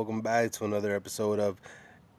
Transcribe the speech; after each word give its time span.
Welcome 0.00 0.22
back 0.22 0.50
to 0.52 0.64
another 0.64 0.96
episode 0.96 1.38
of 1.38 1.60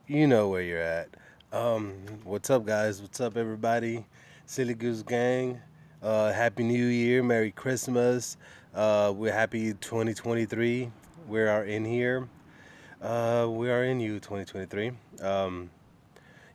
You 0.05 0.27
Know 0.27 0.49
Where 0.49 0.61
You're 0.61 0.83
At. 0.83 1.09
Um, 1.51 1.93
what's 2.23 2.51
up, 2.51 2.63
guys? 2.63 3.01
What's 3.01 3.19
up, 3.19 3.35
everybody? 3.35 4.05
Silly 4.45 4.75
Goose 4.75 5.01
Gang. 5.01 5.59
Uh, 5.99 6.31
happy 6.31 6.61
New 6.61 6.85
Year. 6.85 7.23
Merry 7.23 7.49
Christmas. 7.49 8.37
Uh, 8.75 9.11
we're 9.15 9.33
happy 9.33 9.73
2023. 9.73 10.91
We 11.27 11.41
are 11.41 11.65
in 11.65 11.83
here. 11.83 12.29
Uh, 13.01 13.47
we 13.49 13.71
are 13.71 13.83
in 13.83 13.99
you 13.99 14.19
2023. 14.19 14.91
Um, 15.19 15.71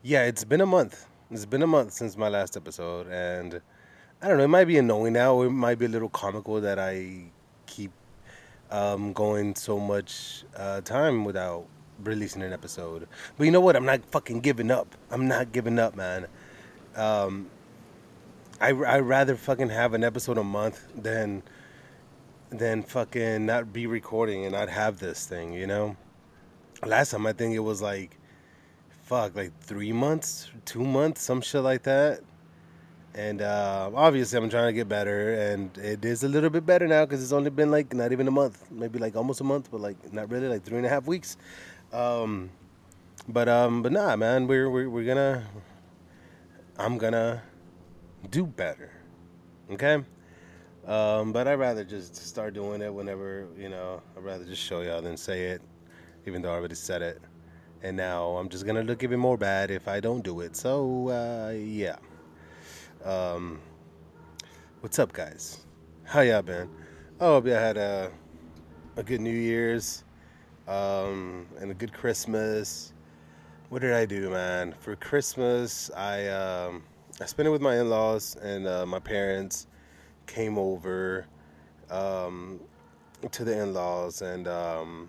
yeah, 0.04 0.26
it's 0.26 0.44
been 0.44 0.60
a 0.60 0.66
month. 0.66 1.08
It's 1.32 1.44
been 1.44 1.64
a 1.64 1.66
month 1.66 1.92
since 1.92 2.16
my 2.16 2.28
last 2.28 2.56
episode, 2.56 3.08
and 3.08 3.60
I 4.22 4.28
don't 4.28 4.38
know. 4.38 4.44
It 4.44 4.48
might 4.48 4.66
be 4.66 4.78
annoying 4.78 5.14
now. 5.14 5.34
Or 5.34 5.46
It 5.46 5.50
might 5.50 5.80
be 5.80 5.86
a 5.86 5.88
little 5.88 6.08
comical 6.08 6.60
that 6.60 6.78
I 6.78 7.32
um, 8.70 9.12
going 9.12 9.54
so 9.54 9.78
much 9.78 10.44
uh, 10.56 10.80
time 10.80 11.24
without 11.24 11.66
releasing 12.02 12.42
an 12.42 12.52
episode. 12.52 13.08
But 13.36 13.44
you 13.44 13.50
know 13.50 13.60
what? 13.60 13.76
I'm 13.76 13.86
not 13.86 14.04
fucking 14.06 14.40
giving 14.40 14.70
up. 14.70 14.94
I'm 15.10 15.28
not 15.28 15.52
giving 15.52 15.78
up, 15.78 15.94
man. 15.96 16.26
Um, 16.94 17.50
I 18.60 18.68
I 18.68 19.00
rather 19.00 19.36
fucking 19.36 19.68
have 19.68 19.94
an 19.94 20.02
episode 20.04 20.38
a 20.38 20.44
month 20.44 20.86
than 20.94 21.42
than 22.50 22.82
fucking 22.82 23.44
not 23.44 23.72
be 23.72 23.86
recording 23.86 24.44
and 24.44 24.52
not 24.52 24.68
have 24.68 24.98
this 24.98 25.26
thing. 25.26 25.52
You 25.52 25.66
know. 25.66 25.96
Last 26.84 27.10
time 27.10 27.26
I 27.26 27.32
think 27.32 27.54
it 27.54 27.60
was 27.60 27.80
like, 27.80 28.18
fuck, 29.04 29.34
like 29.34 29.58
three 29.60 29.92
months, 29.92 30.50
two 30.66 30.84
months, 30.84 31.22
some 31.22 31.40
shit 31.40 31.62
like 31.62 31.84
that. 31.84 32.20
And 33.16 33.40
uh, 33.40 33.90
obviously, 33.94 34.36
I'm 34.38 34.50
trying 34.50 34.66
to 34.66 34.74
get 34.74 34.90
better, 34.90 35.32
and 35.32 35.76
it 35.78 36.04
is 36.04 36.22
a 36.22 36.28
little 36.28 36.50
bit 36.50 36.66
better 36.66 36.86
now 36.86 37.06
because 37.06 37.22
it's 37.22 37.32
only 37.32 37.48
been 37.48 37.70
like 37.70 37.94
not 37.94 38.12
even 38.12 38.28
a 38.28 38.30
month, 38.30 38.70
maybe 38.70 38.98
like 38.98 39.16
almost 39.16 39.40
a 39.40 39.44
month, 39.44 39.70
but 39.70 39.80
like 39.80 40.12
not 40.12 40.30
really, 40.30 40.48
like 40.48 40.64
three 40.64 40.76
and 40.76 40.84
a 40.84 40.90
half 40.90 41.06
weeks. 41.06 41.38
Um, 41.94 42.50
but 43.26 43.48
um, 43.48 43.82
but 43.82 43.92
nah, 43.92 44.16
man, 44.16 44.46
we're 44.46 44.68
we're 44.68 44.90
we're 44.90 45.06
gonna, 45.06 45.46
I'm 46.78 46.98
gonna 46.98 47.42
do 48.30 48.44
better, 48.44 48.90
okay. 49.72 50.04
Um, 50.86 51.32
but 51.32 51.48
I'd 51.48 51.54
rather 51.58 51.84
just 51.84 52.16
start 52.16 52.52
doing 52.52 52.82
it 52.82 52.92
whenever 52.92 53.48
you 53.58 53.70
know. 53.70 54.02
I'd 54.14 54.24
rather 54.24 54.44
just 54.44 54.60
show 54.62 54.82
y'all 54.82 55.00
than 55.00 55.16
say 55.16 55.44
it, 55.46 55.62
even 56.26 56.42
though 56.42 56.52
I 56.52 56.56
already 56.56 56.74
said 56.74 57.00
it. 57.00 57.22
And 57.82 57.96
now 57.96 58.36
I'm 58.36 58.50
just 58.50 58.66
gonna 58.66 58.82
look 58.82 59.02
even 59.02 59.18
more 59.18 59.38
bad 59.38 59.70
if 59.70 59.88
I 59.88 60.00
don't 60.00 60.22
do 60.22 60.40
it. 60.40 60.54
So 60.54 61.08
uh, 61.08 61.52
yeah. 61.56 61.96
Um, 63.04 63.60
what's 64.80 64.98
up, 64.98 65.12
guys? 65.12 65.64
How 66.04 66.20
y'all 66.20 66.42
been? 66.42 66.68
Oh, 67.20 67.42
I 67.44 67.50
had 67.50 67.76
a 67.76 68.10
a 68.96 69.02
good 69.02 69.20
New 69.20 69.30
Year's 69.30 70.04
um, 70.66 71.46
and 71.60 71.70
a 71.70 71.74
good 71.74 71.92
Christmas. 71.92 72.92
What 73.68 73.82
did 73.82 73.92
I 73.92 74.06
do, 74.06 74.30
man? 74.30 74.74
For 74.80 74.96
Christmas, 74.96 75.90
I 75.96 76.26
um, 76.28 76.84
I 77.20 77.26
spent 77.26 77.46
it 77.46 77.50
with 77.50 77.60
my 77.60 77.78
in-laws 77.78 78.36
and 78.42 78.66
uh, 78.66 78.86
my 78.86 78.98
parents 78.98 79.66
came 80.26 80.58
over 80.58 81.26
um, 81.90 82.60
to 83.30 83.44
the 83.44 83.60
in-laws, 83.60 84.22
and 84.22 84.48
um, 84.48 85.08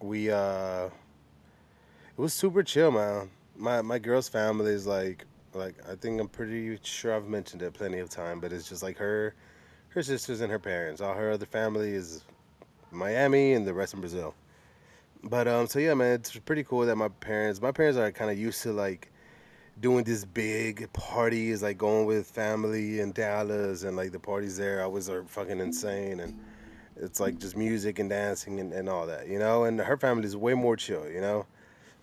we 0.00 0.30
uh, 0.30 0.86
it 0.86 2.20
was 2.20 2.32
super 2.32 2.62
chill, 2.62 2.90
man. 2.90 3.30
My 3.56 3.82
my 3.82 3.98
girl's 3.98 4.28
family 4.28 4.72
is 4.72 4.86
like 4.86 5.24
like 5.56 5.74
I 5.90 5.94
think 5.94 6.20
I'm 6.20 6.28
pretty 6.28 6.78
sure 6.82 7.14
I've 7.14 7.26
mentioned 7.26 7.62
it 7.62 7.74
plenty 7.74 7.98
of 7.98 8.10
time, 8.10 8.40
but 8.40 8.52
it's 8.52 8.68
just 8.68 8.82
like 8.82 8.96
her, 8.98 9.34
her 9.90 10.02
sisters 10.02 10.40
and 10.40 10.50
her 10.50 10.58
parents. 10.58 11.00
All 11.00 11.14
her 11.14 11.30
other 11.30 11.46
family 11.46 11.90
is 11.90 12.24
Miami 12.90 13.52
and 13.54 13.66
the 13.66 13.74
rest 13.74 13.94
in 13.94 14.00
Brazil. 14.00 14.34
But 15.22 15.48
um, 15.48 15.66
so 15.66 15.78
yeah, 15.78 15.94
man, 15.94 16.12
it's 16.14 16.36
pretty 16.38 16.64
cool 16.64 16.86
that 16.86 16.96
my 16.96 17.08
parents, 17.08 17.60
my 17.60 17.72
parents 17.72 17.98
are 17.98 18.12
kind 18.12 18.30
of 18.30 18.38
used 18.38 18.62
to 18.62 18.72
like 18.72 19.10
doing 19.80 20.04
this 20.04 20.24
big 20.24 20.92
parties, 20.92 21.62
like 21.62 21.78
going 21.78 22.06
with 22.06 22.26
family 22.26 23.00
in 23.00 23.12
Dallas, 23.12 23.82
and 23.82 23.96
like 23.96 24.12
the 24.12 24.20
parties 24.20 24.56
there 24.56 24.82
always 24.82 25.08
are 25.08 25.24
fucking 25.24 25.60
insane, 25.60 26.20
and 26.20 26.38
it's 26.96 27.20
like 27.20 27.38
just 27.38 27.56
music 27.56 27.98
and 27.98 28.08
dancing 28.08 28.60
and, 28.60 28.72
and 28.72 28.88
all 28.88 29.06
that, 29.06 29.28
you 29.28 29.38
know. 29.38 29.64
And 29.64 29.80
her 29.80 29.96
family 29.96 30.26
is 30.26 30.36
way 30.36 30.54
more 30.54 30.76
chill, 30.76 31.08
you 31.08 31.20
know. 31.20 31.46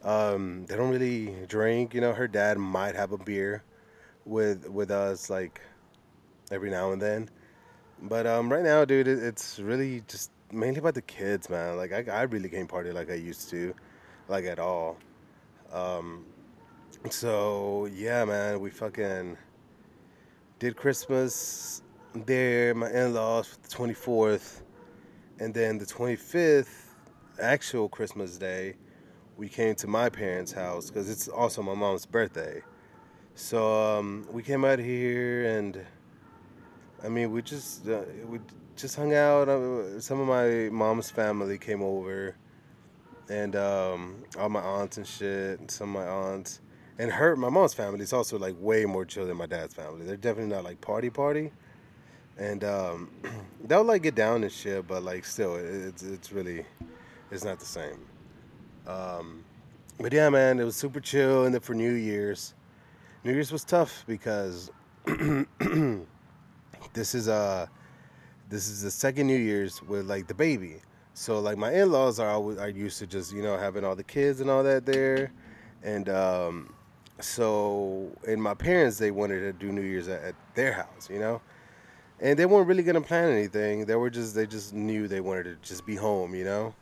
Um, 0.03 0.65
they 0.65 0.75
don't 0.75 0.89
really 0.89 1.35
drink. 1.47 1.93
You 1.93 2.01
know, 2.01 2.13
her 2.13 2.27
dad 2.27 2.57
might 2.57 2.95
have 2.95 3.11
a 3.11 3.17
beer 3.17 3.63
with 4.25 4.69
with 4.69 4.91
us 4.91 5.29
like 5.29 5.61
every 6.51 6.69
now 6.69 6.91
and 6.91 7.01
then. 7.01 7.29
But 8.01 8.27
um, 8.27 8.51
right 8.51 8.63
now, 8.63 8.83
dude, 8.83 9.07
it, 9.07 9.19
it's 9.19 9.59
really 9.59 10.03
just 10.07 10.31
mainly 10.51 10.79
about 10.79 10.95
the 10.95 11.01
kids, 11.01 11.49
man. 11.49 11.77
Like 11.77 11.93
I, 11.93 12.11
I 12.11 12.21
really 12.23 12.49
can't 12.49 12.67
party 12.67 12.91
like 12.91 13.09
I 13.09 13.15
used 13.15 13.49
to, 13.51 13.73
like 14.27 14.45
at 14.45 14.59
all. 14.59 14.97
Um, 15.71 16.25
so 17.09 17.87
yeah, 17.93 18.25
man, 18.25 18.59
we 18.59 18.69
fucking 18.69 19.37
did 20.59 20.75
Christmas 20.75 21.81
there, 22.13 22.75
my 22.75 22.91
in-laws 22.91 23.57
the 23.61 23.69
twenty 23.69 23.93
fourth, 23.93 24.63
and 25.39 25.53
then 25.53 25.77
the 25.77 25.85
twenty 25.85 26.17
fifth, 26.17 26.93
actual 27.41 27.87
Christmas 27.87 28.37
day 28.37 28.75
we 29.37 29.49
came 29.49 29.75
to 29.75 29.87
my 29.87 30.09
parents' 30.09 30.51
house 30.51 30.89
because 30.89 31.09
it's 31.09 31.27
also 31.27 31.61
my 31.61 31.73
mom's 31.73 32.05
birthday. 32.05 32.61
So 33.35 33.97
um, 33.97 34.27
we 34.31 34.43
came 34.43 34.63
out 34.63 34.79
here 34.79 35.57
and 35.57 35.83
I 37.03 37.09
mean 37.09 37.31
we 37.31 37.41
just 37.41 37.87
uh, 37.87 38.01
we 38.27 38.39
just 38.75 38.95
hung 38.95 39.13
out. 39.13 39.49
Uh, 39.49 39.99
some 39.99 40.19
of 40.19 40.27
my 40.27 40.69
mom's 40.69 41.09
family 41.09 41.57
came 41.57 41.81
over, 41.81 42.35
and 43.29 43.55
um, 43.55 44.23
all 44.37 44.49
my 44.49 44.61
aunts 44.61 44.97
and 44.97 45.07
shit. 45.07 45.59
And 45.59 45.69
some 45.69 45.95
of 45.95 46.03
my 46.03 46.07
aunts 46.07 46.61
and 46.99 47.11
her 47.11 47.35
my 47.35 47.49
mom's 47.49 47.73
family 47.73 48.01
is 48.01 48.13
also 48.13 48.37
like 48.37 48.55
way 48.59 48.85
more 48.85 49.05
chill 49.05 49.25
than 49.25 49.37
my 49.37 49.47
dad's 49.47 49.73
family. 49.73 50.05
They're 50.05 50.15
definitely 50.15 50.53
not 50.53 50.63
like 50.63 50.79
party 50.81 51.09
party, 51.09 51.51
and 52.37 52.63
um, 52.63 53.09
they'll 53.63 53.83
like 53.83 54.03
get 54.03 54.15
down 54.15 54.43
and 54.43 54.51
shit, 54.51 54.87
but 54.87 55.03
like 55.03 55.25
still, 55.25 55.55
it's 55.55 56.03
it's 56.03 56.31
really 56.31 56.65
it's 57.31 57.43
not 57.43 57.59
the 57.59 57.65
same. 57.65 57.99
Um, 58.87 59.43
but 59.99 60.11
yeah, 60.11 60.29
man, 60.29 60.59
it 60.59 60.63
was 60.63 60.75
super 60.75 60.99
chill. 60.99 61.45
And 61.45 61.53
then 61.53 61.61
for 61.61 61.73
New 61.73 61.93
Year's, 61.93 62.53
New 63.23 63.33
Year's 63.33 63.51
was 63.51 63.63
tough 63.63 64.03
because 64.07 64.71
this 66.93 67.15
is 67.15 67.27
uh 67.27 67.67
this 68.49 68.67
is 68.67 68.81
the 68.81 68.91
second 68.91 69.27
New 69.27 69.37
Year's 69.37 69.81
with 69.83 70.05
like 70.05 70.27
the 70.27 70.33
baby. 70.33 70.81
So 71.13 71.39
like 71.39 71.57
my 71.57 71.71
in-laws 71.71 72.19
are 72.19 72.29
always 72.29 72.57
are 72.57 72.69
used 72.69 72.99
to 72.99 73.07
just 73.07 73.33
you 73.33 73.41
know 73.41 73.57
having 73.57 73.85
all 73.85 73.95
the 73.95 74.03
kids 74.03 74.41
and 74.41 74.49
all 74.49 74.63
that 74.63 74.85
there, 74.85 75.31
and 75.83 76.09
um, 76.09 76.73
so 77.19 78.11
and 78.27 78.41
my 78.41 78.53
parents 78.53 78.97
they 78.97 79.11
wanted 79.11 79.41
to 79.41 79.53
do 79.53 79.71
New 79.71 79.81
Year's 79.81 80.07
at, 80.07 80.23
at 80.23 80.35
their 80.55 80.73
house, 80.73 81.09
you 81.09 81.19
know, 81.19 81.39
and 82.19 82.37
they 82.37 82.45
weren't 82.45 82.67
really 82.67 82.83
gonna 82.83 83.01
plan 83.01 83.31
anything. 83.31 83.85
They 83.85 83.95
were 83.95 84.09
just 84.09 84.33
they 84.35 84.47
just 84.47 84.73
knew 84.73 85.07
they 85.07 85.21
wanted 85.21 85.43
to 85.43 85.55
just 85.67 85.85
be 85.85 85.95
home, 85.95 86.33
you 86.35 86.43
know 86.43 86.73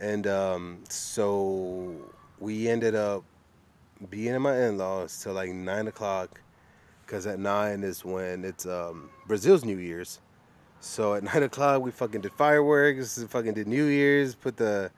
and 0.00 0.26
um, 0.26 0.84
so 0.88 1.94
we 2.38 2.68
ended 2.68 2.94
up 2.94 3.24
being 4.10 4.34
in 4.34 4.42
my 4.42 4.56
in-laws 4.66 5.22
till 5.22 5.32
like 5.32 5.50
nine 5.50 5.86
o'clock, 5.86 6.40
because 7.04 7.26
at 7.26 7.38
nine 7.38 7.82
is 7.82 8.04
when 8.04 8.44
it's 8.44 8.66
um, 8.66 9.10
Brazil's 9.26 9.64
New 9.64 9.78
Year's. 9.78 10.20
So 10.80 11.14
at 11.14 11.22
nine 11.34 11.42
o'clock 11.42 11.82
we 11.82 11.90
fucking 11.90 12.22
did 12.22 12.32
fireworks, 12.32 13.22
fucking 13.28 13.54
did 13.54 13.66
New 13.66 13.86
Year's, 13.86 14.34
put 14.34 14.56
the 14.56 14.90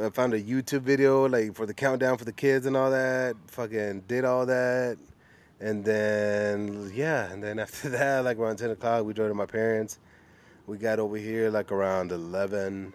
I 0.00 0.08
found 0.08 0.32
a 0.32 0.42
YouTube 0.42 0.80
video 0.82 1.28
like 1.28 1.54
for 1.54 1.66
the 1.66 1.74
countdown 1.74 2.16
for 2.16 2.24
the 2.24 2.32
kids 2.32 2.64
and 2.64 2.76
all 2.76 2.90
that. 2.90 3.36
Fucking 3.48 4.04
did 4.08 4.24
all 4.24 4.46
that. 4.46 4.96
And 5.60 5.84
then 5.84 6.90
yeah, 6.94 7.30
and 7.30 7.42
then 7.42 7.58
after 7.58 7.90
that, 7.90 8.24
like 8.24 8.38
around 8.38 8.56
ten 8.56 8.70
o'clock, 8.70 9.04
we 9.04 9.12
drove 9.12 9.28
to 9.28 9.34
my 9.34 9.46
parents. 9.46 9.98
We 10.66 10.78
got 10.78 10.98
over 10.98 11.16
here 11.16 11.50
like 11.50 11.70
around 11.70 12.10
eleven 12.10 12.94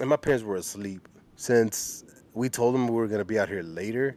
and 0.00 0.08
my 0.08 0.16
parents 0.16 0.44
were 0.44 0.56
asleep 0.56 1.08
since 1.36 2.04
we 2.34 2.48
told 2.48 2.74
them 2.74 2.86
we 2.88 2.94
were 2.94 3.08
gonna 3.08 3.24
be 3.24 3.38
out 3.38 3.48
here 3.48 3.62
later. 3.62 4.16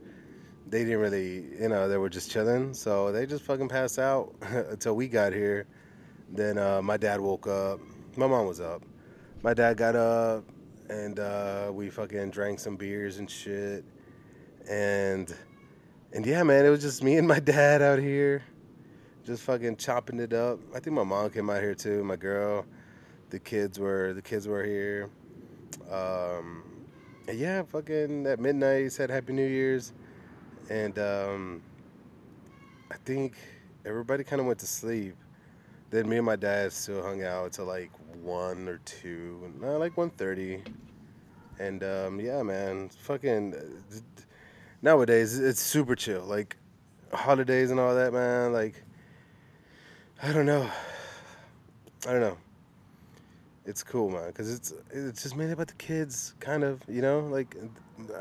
They 0.68 0.84
didn't 0.84 1.00
really, 1.00 1.46
you 1.60 1.70
know, 1.70 1.88
they 1.88 1.98
were 1.98 2.10
just 2.10 2.30
chilling, 2.30 2.74
so 2.74 3.12
they 3.12 3.26
just 3.26 3.44
fucking 3.44 3.70
passed 3.70 3.98
out 3.98 4.36
until 4.42 4.96
we 4.96 5.08
got 5.08 5.34
here. 5.34 5.66
Then 6.31 6.58
uh, 6.58 6.81
my 6.81 6.98
dad 6.98 7.20
woke 7.20 7.48
up. 7.48 7.80
My 8.16 8.28
mom 8.28 8.46
was 8.46 8.60
up. 8.60 8.84
My 9.42 9.54
dad 9.54 9.78
got 9.78 9.96
up, 9.96 10.44
and 10.90 11.20
uh, 11.20 11.72
we 11.74 11.90
fucking 11.90 12.30
drank 12.31 12.60
some 12.60 12.76
beers 12.76 13.18
and 13.18 13.30
shit. 13.30 13.84
And 14.70 15.34
and 16.12 16.26
yeah, 16.26 16.44
man, 16.44 16.66
it 16.66 16.70
was 16.70 16.81
just 16.81 17.04
me 17.04 17.18
and 17.18 17.28
my 17.28 17.40
dad 17.56 17.81
out 17.81 18.00
here, 18.00 18.44
just 19.26 19.44
fucking 19.44 19.78
chopping 19.78 20.20
it 20.20 20.34
up. 20.34 20.60
I 20.76 20.80
think 20.80 20.96
my 20.96 21.04
mom 21.04 21.30
came 21.30 21.50
out 21.50 21.62
here 21.62 21.74
too. 21.74 22.04
My 22.04 22.18
girl, 22.18 22.66
the 23.30 23.40
kids 23.40 23.80
were 23.80 24.14
the 24.14 24.22
kids 24.22 24.48
were 24.48 24.64
here 24.64 25.10
um, 25.92 26.63
yeah, 27.33 27.63
fucking 27.63 28.25
at 28.25 28.39
midnight 28.39 28.92
said 28.92 29.10
Happy 29.10 29.33
New 29.33 29.48
Year's, 29.48 29.94
and 30.69 30.98
um, 31.00 31.62
I 32.92 32.95
think 33.06 33.36
everybody 33.86 34.24
kind 34.24 34.39
of 34.39 34.45
went 34.45 34.60
to 34.60 34.68
sleep. 34.68 35.16
Then 35.89 36.07
me 36.07 36.18
and 36.18 36.25
my 36.25 36.36
dad 36.36 36.71
still 36.71 37.01
hung 37.01 37.24
out 37.24 37.54
till 37.54 37.66
like 37.66 37.92
one 38.21 38.68
or 38.68 38.80
two, 38.86 39.51
no, 39.60 39.77
like 39.77 39.98
one 39.98 40.10
thirty, 40.12 40.62
And 41.60 41.83
um, 41.83 42.19
yeah, 42.19 42.42
man, 42.44 42.89
fucking 42.89 43.56
nowadays 44.81 45.38
it's 45.38 45.60
super 45.60 45.95
chill. 45.95 46.21
Like 46.24 46.56
holidays 47.12 47.71
and 47.71 47.80
all 47.80 47.95
that, 47.95 48.13
man. 48.13 48.54
Like 48.54 48.83
I 50.21 50.31
don't 50.31 50.45
know, 50.45 50.69
I 52.07 52.12
don't 52.12 52.21
know. 52.21 52.38
It's 53.65 53.83
cool, 53.83 54.09
man, 54.09 54.27
because 54.27 54.53
it's 54.53 54.73
it's 54.91 55.23
just 55.23 55.35
mainly 55.35 55.53
about 55.53 55.67
the 55.67 55.73
kids, 55.75 56.33
kind 56.39 56.63
of. 56.63 56.81
You 56.88 57.01
know, 57.01 57.19
like 57.19 57.56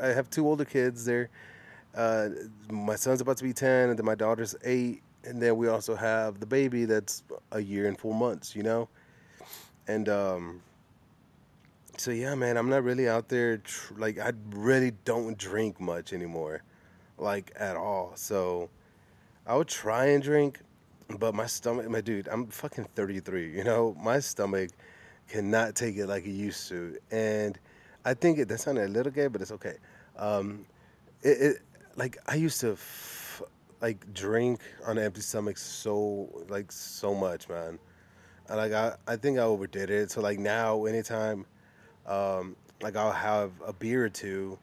I 0.01 0.07
have 0.07 0.29
two 0.29 0.47
older 0.47 0.65
kids. 0.65 1.05
They're 1.05 1.29
uh, 1.95 2.29
my 2.69 2.95
son's 2.95 3.21
about 3.21 3.37
to 3.37 3.43
be 3.43 3.53
ten, 3.53 3.89
and 3.89 3.97
then 3.97 4.05
my 4.05 4.15
daughter's 4.15 4.55
eight, 4.63 5.01
and 5.23 5.41
then 5.41 5.57
we 5.57 5.67
also 5.67 5.95
have 5.95 6.39
the 6.39 6.45
baby 6.45 6.85
that's 6.85 7.23
a 7.51 7.59
year 7.59 7.87
and 7.87 7.97
four 7.97 8.13
months. 8.13 8.55
You 8.55 8.63
know, 8.63 8.89
and 9.87 10.07
um, 10.09 10.61
so 11.97 12.11
yeah, 12.11 12.35
man, 12.35 12.57
I'm 12.57 12.69
not 12.69 12.83
really 12.83 13.09
out 13.09 13.29
there. 13.29 13.57
Tr- 13.57 13.93
like 13.97 14.19
I 14.19 14.33
really 14.51 14.91
don't 15.05 15.37
drink 15.37 15.79
much 15.79 16.13
anymore, 16.13 16.63
like 17.17 17.51
at 17.55 17.75
all. 17.75 18.11
So 18.15 18.69
I 19.47 19.55
would 19.55 19.67
try 19.67 20.07
and 20.07 20.21
drink, 20.21 20.59
but 21.17 21.33
my 21.33 21.47
stomach, 21.47 21.89
my 21.89 22.01
dude, 22.01 22.27
I'm 22.27 22.47
fucking 22.47 22.85
33. 22.95 23.51
You 23.55 23.63
know, 23.63 23.97
my 23.99 24.19
stomach 24.19 24.69
cannot 25.29 25.75
take 25.75 25.97
it 25.97 26.07
like 26.07 26.25
it 26.25 26.31
used 26.31 26.67
to, 26.69 26.97
and 27.11 27.57
I 28.05 28.13
think 28.13 28.39
it, 28.39 28.47
that 28.47 28.59
sounded 28.59 28.85
a 28.85 28.87
little 28.87 29.11
gay, 29.11 29.27
but 29.27 29.41
it's 29.41 29.51
okay. 29.51 29.75
Um, 30.17 30.65
it, 31.21 31.41
it 31.41 31.61
like 31.95 32.17
I 32.27 32.35
used 32.35 32.59
to 32.61 32.73
f- 32.73 33.41
like 33.81 34.13
drink 34.13 34.61
on 34.85 34.97
an 34.97 35.05
empty 35.05 35.21
stomach 35.21 35.57
so 35.57 36.29
like 36.49 36.71
so 36.71 37.13
much, 37.13 37.47
man. 37.49 37.79
And 38.47 38.57
like 38.57 38.71
I, 38.71 38.95
I 39.07 39.15
think 39.15 39.37
I 39.37 39.43
overdid 39.43 39.89
it. 39.89 40.11
So 40.11 40.21
like 40.21 40.39
now, 40.39 40.85
anytime, 40.85 41.45
um, 42.07 42.55
like 42.81 42.95
I'll 42.95 43.11
have 43.11 43.51
a 43.65 43.73
beer 43.73 44.05
or 44.05 44.09
two, 44.09 44.57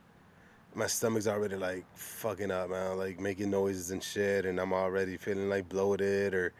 my 0.74 0.86
stomach's 0.86 1.26
already 1.26 1.56
like 1.56 1.84
fucking 1.94 2.50
up, 2.50 2.70
man. 2.70 2.98
Like 2.98 3.20
making 3.20 3.50
noises 3.50 3.90
and 3.90 4.02
shit, 4.02 4.44
and 4.44 4.58
I'm 4.58 4.72
already 4.72 5.16
feeling 5.16 5.48
like 5.48 5.68
bloated 5.68 6.34
or, 6.34 6.52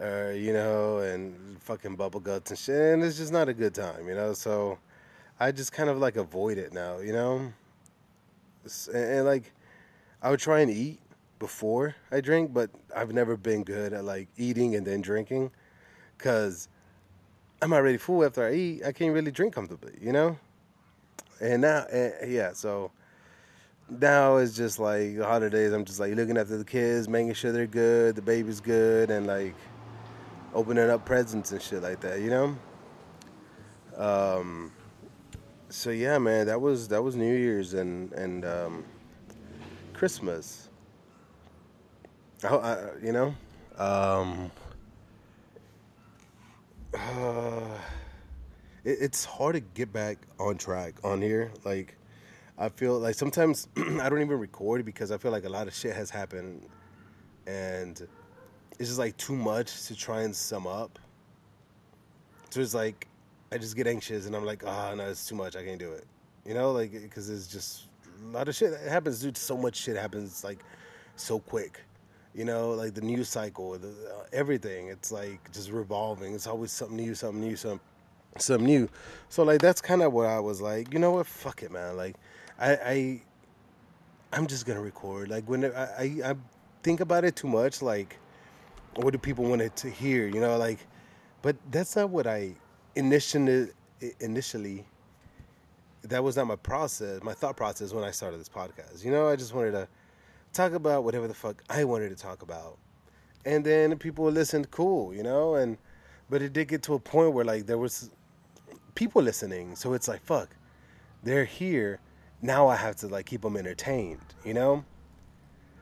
uh, 0.00 0.30
you 0.30 0.52
know, 0.52 0.98
and 0.98 1.60
fucking 1.60 1.96
bubble 1.96 2.20
guts 2.20 2.50
and 2.50 2.58
shit. 2.58 2.94
And 2.94 3.02
it's 3.02 3.16
just 3.16 3.32
not 3.32 3.48
a 3.48 3.54
good 3.54 3.74
time, 3.74 4.08
you 4.08 4.14
know. 4.14 4.32
So 4.32 4.78
I 5.38 5.52
just 5.52 5.72
kind 5.72 5.88
of 5.88 5.98
like 5.98 6.16
avoid 6.16 6.58
it 6.58 6.72
now, 6.72 6.98
you 6.98 7.12
know. 7.12 7.52
And, 8.64 8.94
and 8.94 9.26
like 9.26 9.52
I 10.22 10.30
would 10.30 10.40
try 10.40 10.60
and 10.60 10.70
eat 10.70 11.00
before 11.38 11.94
I 12.10 12.20
drink, 12.20 12.52
but 12.52 12.70
I've 12.94 13.12
never 13.12 13.36
been 13.36 13.64
good 13.64 13.92
at 13.92 14.04
like 14.04 14.28
eating 14.36 14.74
and 14.76 14.86
then 14.86 15.00
drinking 15.00 15.50
because 16.16 16.68
I'm 17.60 17.72
already 17.72 17.98
full 17.98 18.24
after 18.24 18.46
I 18.46 18.54
eat. 18.54 18.84
I 18.84 18.92
can't 18.92 19.12
really 19.12 19.30
drink 19.30 19.54
comfortably, 19.54 19.94
you 20.00 20.12
know? 20.12 20.38
And 21.40 21.62
now, 21.62 21.84
and 21.92 22.32
yeah, 22.32 22.52
so 22.52 22.90
now 23.88 24.36
it's 24.36 24.54
just 24.54 24.78
like 24.78 25.16
the 25.16 25.26
holidays. 25.26 25.72
I'm 25.72 25.84
just 25.84 26.00
like 26.00 26.14
looking 26.14 26.38
after 26.38 26.56
the 26.56 26.64
kids, 26.64 27.08
making 27.08 27.34
sure 27.34 27.52
they're 27.52 27.66
good, 27.66 28.16
the 28.16 28.22
baby's 28.22 28.60
good, 28.60 29.10
and 29.10 29.26
like 29.26 29.54
opening 30.54 30.88
up 30.88 31.04
presents 31.04 31.52
and 31.52 31.60
shit 31.60 31.82
like 31.82 32.00
that, 32.00 32.20
you 32.20 32.30
know? 32.30 32.56
Um, 33.96 34.72
so 35.68 35.90
yeah, 35.90 36.18
man, 36.18 36.46
that 36.46 36.60
was 36.60 36.88
that 36.88 37.02
was 37.02 37.16
New 37.16 37.34
Year's 37.34 37.74
and 37.74 38.12
and 38.12 38.44
um, 38.44 38.84
Christmas. 39.92 40.68
I, 42.42 42.54
I, 42.54 42.78
you 43.02 43.12
know, 43.12 43.34
um, 43.78 44.50
uh, 46.94 47.60
it, 48.84 48.98
it's 49.00 49.24
hard 49.24 49.54
to 49.54 49.60
get 49.60 49.92
back 49.92 50.18
on 50.38 50.58
track 50.58 50.94
on 51.02 51.22
here. 51.22 51.52
Like, 51.64 51.96
I 52.58 52.68
feel 52.68 52.98
like 52.98 53.14
sometimes 53.14 53.68
I 53.76 54.08
don't 54.08 54.20
even 54.20 54.38
record 54.38 54.84
because 54.84 55.10
I 55.10 55.18
feel 55.18 55.32
like 55.32 55.44
a 55.44 55.48
lot 55.48 55.66
of 55.66 55.74
shit 55.74 55.94
has 55.96 56.10
happened, 56.10 56.66
and 57.46 58.06
it's 58.78 58.88
just 58.88 58.98
like 58.98 59.16
too 59.16 59.36
much 59.36 59.86
to 59.86 59.96
try 59.96 60.22
and 60.22 60.34
sum 60.34 60.66
up. 60.66 60.98
So 62.50 62.60
it's 62.60 62.74
like 62.74 63.08
I 63.52 63.58
just 63.58 63.76
get 63.76 63.86
anxious 63.86 64.26
and 64.26 64.34
I'm 64.34 64.44
like, 64.44 64.64
ah, 64.66 64.90
oh, 64.90 64.94
no, 64.94 65.08
it's 65.08 65.26
too 65.26 65.36
much. 65.36 65.56
I 65.56 65.64
can't 65.64 65.78
do 65.78 65.92
it. 65.92 66.06
You 66.44 66.54
know, 66.54 66.72
like 66.72 66.92
because 66.92 67.30
it's 67.30 67.46
just 67.46 67.84
a 68.24 68.26
lot 68.28 68.48
of 68.48 68.54
shit 68.54 68.70
that 68.72 68.88
happens. 68.88 69.20
Dude, 69.20 69.36
so 69.36 69.56
much 69.56 69.76
shit 69.76 69.96
happens 69.96 70.44
like 70.44 70.58
so 71.16 71.38
quick. 71.38 71.80
You 72.34 72.44
know, 72.44 72.70
like 72.70 72.94
the 72.94 73.00
news 73.00 73.28
cycle, 73.28 73.78
the, 73.78 73.88
uh, 73.88 74.24
everything. 74.32 74.88
It's 74.88 75.12
like 75.12 75.52
just 75.52 75.70
revolving. 75.70 76.34
It's 76.34 76.48
always 76.48 76.72
something 76.72 76.96
new, 76.96 77.14
something 77.14 77.40
new, 77.40 77.54
something, 77.54 77.80
something 78.38 78.66
new. 78.66 78.88
So 79.28 79.44
like 79.44 79.60
that's 79.60 79.80
kind 79.80 80.02
of 80.02 80.12
what 80.12 80.26
I 80.26 80.40
was 80.40 80.60
like. 80.60 80.92
You 80.92 80.98
know 80.98 81.12
what? 81.12 81.26
Fuck 81.26 81.62
it, 81.62 81.70
man. 81.70 81.96
Like 81.96 82.16
I, 82.58 82.72
I 82.72 83.22
I'm 84.32 84.48
just 84.48 84.66
gonna 84.66 84.82
record. 84.82 85.28
Like 85.28 85.48
when 85.48 85.64
I, 85.64 85.68
I, 85.68 86.02
I 86.24 86.34
think 86.82 87.00
about 87.00 87.24
it 87.24 87.36
too 87.36 87.48
much. 87.48 87.82
Like 87.82 88.18
what 88.98 89.12
do 89.12 89.18
people 89.18 89.44
want 89.44 89.74
to 89.76 89.90
hear? 89.90 90.26
You 90.26 90.40
know, 90.40 90.56
like, 90.56 90.78
but 91.42 91.56
that's 91.70 91.96
not 91.96 92.10
what 92.10 92.26
I 92.26 92.54
initially 92.96 93.68
initially 94.20 94.84
that 96.02 96.22
was 96.22 96.36
not 96.36 96.46
my 96.46 96.56
process, 96.56 97.22
my 97.22 97.32
thought 97.32 97.56
process 97.56 97.92
when 97.92 98.04
I 98.04 98.10
started 98.10 98.38
this 98.38 98.48
podcast. 98.48 99.04
You 99.04 99.10
know, 99.10 99.28
I 99.28 99.36
just 99.36 99.54
wanted 99.54 99.72
to 99.72 99.88
talk 100.52 100.72
about 100.72 101.04
whatever 101.04 101.26
the 101.26 101.34
fuck 101.34 101.62
I 101.70 101.84
wanted 101.84 102.10
to 102.10 102.16
talk 102.16 102.42
about. 102.42 102.78
And 103.46 103.64
then 103.64 103.96
people 103.98 104.26
listened, 104.26 104.70
cool, 104.70 105.14
you 105.14 105.22
know, 105.22 105.54
and 105.54 105.78
but 106.30 106.42
it 106.42 106.52
did 106.52 106.68
get 106.68 106.82
to 106.84 106.94
a 106.94 106.98
point 106.98 107.32
where 107.32 107.44
like 107.44 107.66
there 107.66 107.78
was 107.78 108.10
people 108.94 109.22
listening, 109.22 109.76
so 109.76 109.92
it's 109.92 110.08
like 110.08 110.22
fuck, 110.24 110.56
they're 111.22 111.44
here. 111.44 112.00
Now 112.42 112.68
I 112.68 112.76
have 112.76 112.96
to 112.96 113.08
like 113.08 113.26
keep 113.26 113.42
them 113.42 113.56
entertained, 113.56 114.20
you 114.44 114.54
know, 114.54 114.84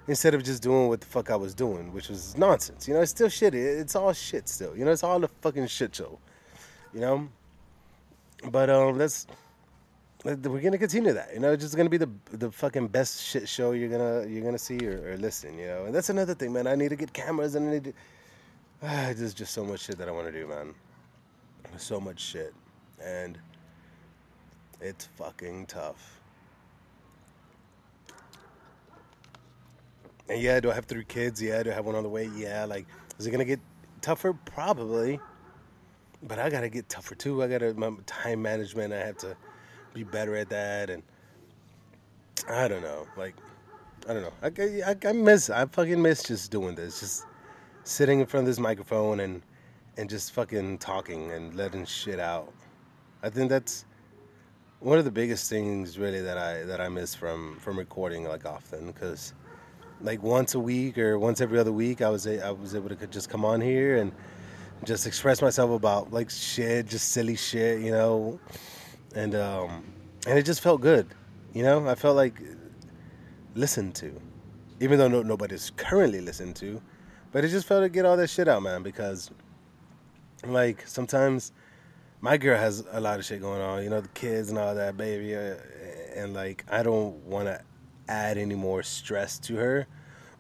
instead 0.09 0.35
of 0.35 0.43
just 0.43 0.63
doing 0.63 0.89
what 0.89 1.01
the 1.01 1.07
fuck 1.07 1.31
I 1.31 1.37
was 1.37 1.55
doing, 1.55 1.93
which 1.93 2.09
was 2.09 2.37
nonsense. 2.37 2.89
You 2.89 2.95
know, 2.95 3.01
it's 3.01 3.11
still 3.11 3.29
shit. 3.29 3.55
It's 3.55 3.97
all 3.97 4.13
shit 4.13 4.49
still. 4.49 4.77
You 4.77 4.85
know, 4.85 4.93
it's 4.93 5.05
all 5.05 5.23
a 5.23 5.29
fucking 5.29 5.67
shit 5.69 5.95
show. 5.95 6.19
You 6.93 7.01
know, 7.01 7.29
but 8.51 8.69
um, 8.69 8.99
let's 8.99 9.27
we're 10.25 10.61
gonna 10.61 10.79
continue 10.79 11.13
that. 11.13 11.31
You 11.35 11.41
know, 11.41 11.53
it's 11.53 11.65
just 11.65 11.77
gonna 11.77 11.89
be 11.89 11.97
the 11.97 12.09
the 12.31 12.51
fucking 12.51 12.89
best 12.89 13.23
shit 13.23 13.49
show 13.49 13.73
you're 13.73 13.89
gonna 13.89 14.27
you're 14.27 14.45
gonna 14.45 14.59
see 14.59 14.79
or, 14.87 15.13
or 15.13 15.17
listen. 15.17 15.59
You 15.59 15.67
know, 15.67 15.85
and 15.87 15.95
that's 15.95 16.11
another 16.11 16.35
thing, 16.35 16.53
man. 16.53 16.67
I 16.67 16.75
need 16.75 16.91
to 16.91 16.97
get 16.97 17.13
cameras 17.13 17.55
and 17.55 17.69
I 17.69 17.73
need 17.73 17.85
to. 17.85 17.93
Ah, 18.83 19.13
there's 19.17 19.35
just 19.35 19.53
so 19.53 19.65
much 19.65 19.81
shit 19.81 19.99
that 19.99 20.09
I 20.09 20.13
want 20.13 20.27
to 20.27 20.33
do, 20.33 20.47
man. 20.47 20.75
So 21.79 22.01
much 22.01 22.21
shit, 22.21 22.55
and 23.03 23.39
it's 24.81 25.07
fucking 25.17 25.67
tough. 25.67 26.22
And 30.29 30.41
yeah, 30.41 30.61
do 30.61 30.71
I 30.71 30.75
have 30.75 30.87
three 30.87 31.05
kids? 31.05 31.43
Yeah, 31.43 31.63
do 31.63 31.71
I 31.71 31.75
have 31.75 31.85
one 31.85 31.95
on 31.95 32.03
the 32.03 32.09
way? 32.09 32.31
Yeah, 32.35 32.65
like, 32.65 32.87
is 33.19 33.27
it 33.27 33.31
gonna 33.31 33.45
get 33.45 33.61
tougher? 34.01 34.33
Probably. 34.33 35.21
But 36.23 36.39
I 36.39 36.51
gotta 36.51 36.69
get 36.69 36.89
tougher 36.89 37.15
too. 37.15 37.43
I 37.43 37.49
gotta 37.49 37.75
my 37.75 37.91
time 38.07 38.43
management. 38.43 38.93
I 38.93 38.99
have 38.99 39.19
to 39.19 39.37
be 39.93 40.05
better 40.05 40.37
at 40.37 40.49
that. 40.51 40.91
And 40.91 41.03
I 42.49 42.69
don't 42.69 42.83
know, 42.83 43.07
like 43.17 43.35
I 44.09 44.15
don't 44.15 44.23
know. 44.23 44.33
I, 44.43 44.91
I, 44.91 45.09
I 45.09 45.13
miss 45.13 45.51
I 45.51 45.67
fucking 45.67 46.01
miss 46.01 46.23
just 46.23 46.51
doing 46.51 46.75
this, 46.75 47.01
just 47.01 47.27
sitting 47.85 48.21
in 48.21 48.27
front 48.27 48.43
of 48.45 48.49
this 48.49 48.59
microphone 48.59 49.21
and 49.21 49.43
and 49.97 50.09
just 50.09 50.33
fucking 50.33 50.79
talking 50.79 51.31
and 51.33 51.55
letting 51.55 51.85
shit 51.85 52.19
out. 52.19 52.53
I 53.23 53.31
think 53.31 53.51
that's 53.51 53.85
one 54.81 54.99
of 54.99 55.05
the 55.05 55.11
biggest 55.11 55.49
things 55.49 55.99
really 55.99 56.21
that 56.21 56.39
I 56.39 56.65
that 56.65 56.81
I 56.81 56.89
miss 56.89 57.15
from 57.15 57.59
from 57.61 57.79
recording 57.79 58.25
like 58.25 58.45
often 58.45 58.87
because 58.87 59.35
like 60.03 60.23
once 60.23 60.55
a 60.55 60.61
week 60.61 60.99
or 60.99 61.19
once 61.19 61.41
every 61.41 61.59
other 61.59 61.73
week 61.73 62.03
I 62.03 62.09
was 62.11 62.27
a, 62.27 62.45
I 62.45 62.51
was 62.51 62.75
able 62.75 62.89
to 62.89 63.07
just 63.07 63.29
come 63.31 63.45
on 63.45 63.61
here 63.61 63.97
and 63.97 64.13
just 64.85 65.07
express 65.07 65.41
myself 65.41 65.71
about 65.71 66.13
like 66.13 66.29
shit, 66.31 66.87
just 66.87 67.13
silly 67.13 67.37
shit, 67.37 67.81
you 67.81 67.91
know 67.91 68.41
and 69.15 69.35
um, 69.35 69.85
and 70.27 70.39
it 70.39 70.45
just 70.45 70.61
felt 70.61 70.81
good. 70.81 71.07
You 71.53 71.63
know, 71.63 71.89
I 71.89 71.95
felt 71.95 72.17
like 72.17 72.41
listened 73.55 73.95
to, 73.97 74.21
even 74.81 74.99
though 74.99 75.09
no, 75.09 75.23
nobody's 75.23 75.71
currently 75.77 76.21
listened 76.21 76.57
to, 76.57 76.81
but 77.31 77.45
it 77.45 77.49
just 77.49 77.67
felt 77.67 77.83
to 77.83 77.89
get 77.89 78.07
all 78.07 78.17
that 78.17 78.31
shit 78.31 78.49
out, 78.49 78.63
man. 78.63 78.83
Because 78.83 79.31
like 80.47 80.87
sometimes 80.87 81.53
my 82.21 82.37
girl 82.37 82.59
has 82.59 82.85
a 82.93 83.01
lot 83.01 83.19
of 83.19 83.25
shit 83.25 83.41
going 83.41 83.61
on, 83.61 83.83
you 83.83 83.91
know, 83.91 84.01
the 84.01 84.09
kids 84.09 84.51
and 84.51 84.59
all 84.59 84.75
that, 84.75 84.97
baby, 84.97 85.37
uh, 85.37 85.57
and 86.17 86.35
like 86.35 86.65
I 86.71 86.83
don't 86.83 87.15
want 87.27 87.47
to 87.47 87.61
add 88.09 88.39
any 88.39 88.55
more 88.55 88.83
stress 88.83 89.39
to 89.41 89.57
her 89.57 89.87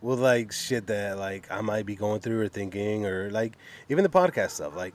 with 0.01 0.19
like 0.19 0.53
shit 0.53 0.87
that 0.89 1.19
like 1.19 1.51
I 1.51 1.61
might 1.61 1.87
be 1.87 1.95
going 1.95 2.21
through 2.21 2.41
or 2.41 2.49
thinking 2.49 3.07
or 3.07 3.31
like 3.31 3.57
even 3.89 4.03
the 4.03 4.11
podcast 4.11 4.51
stuff, 4.51 4.77
like 4.77 4.95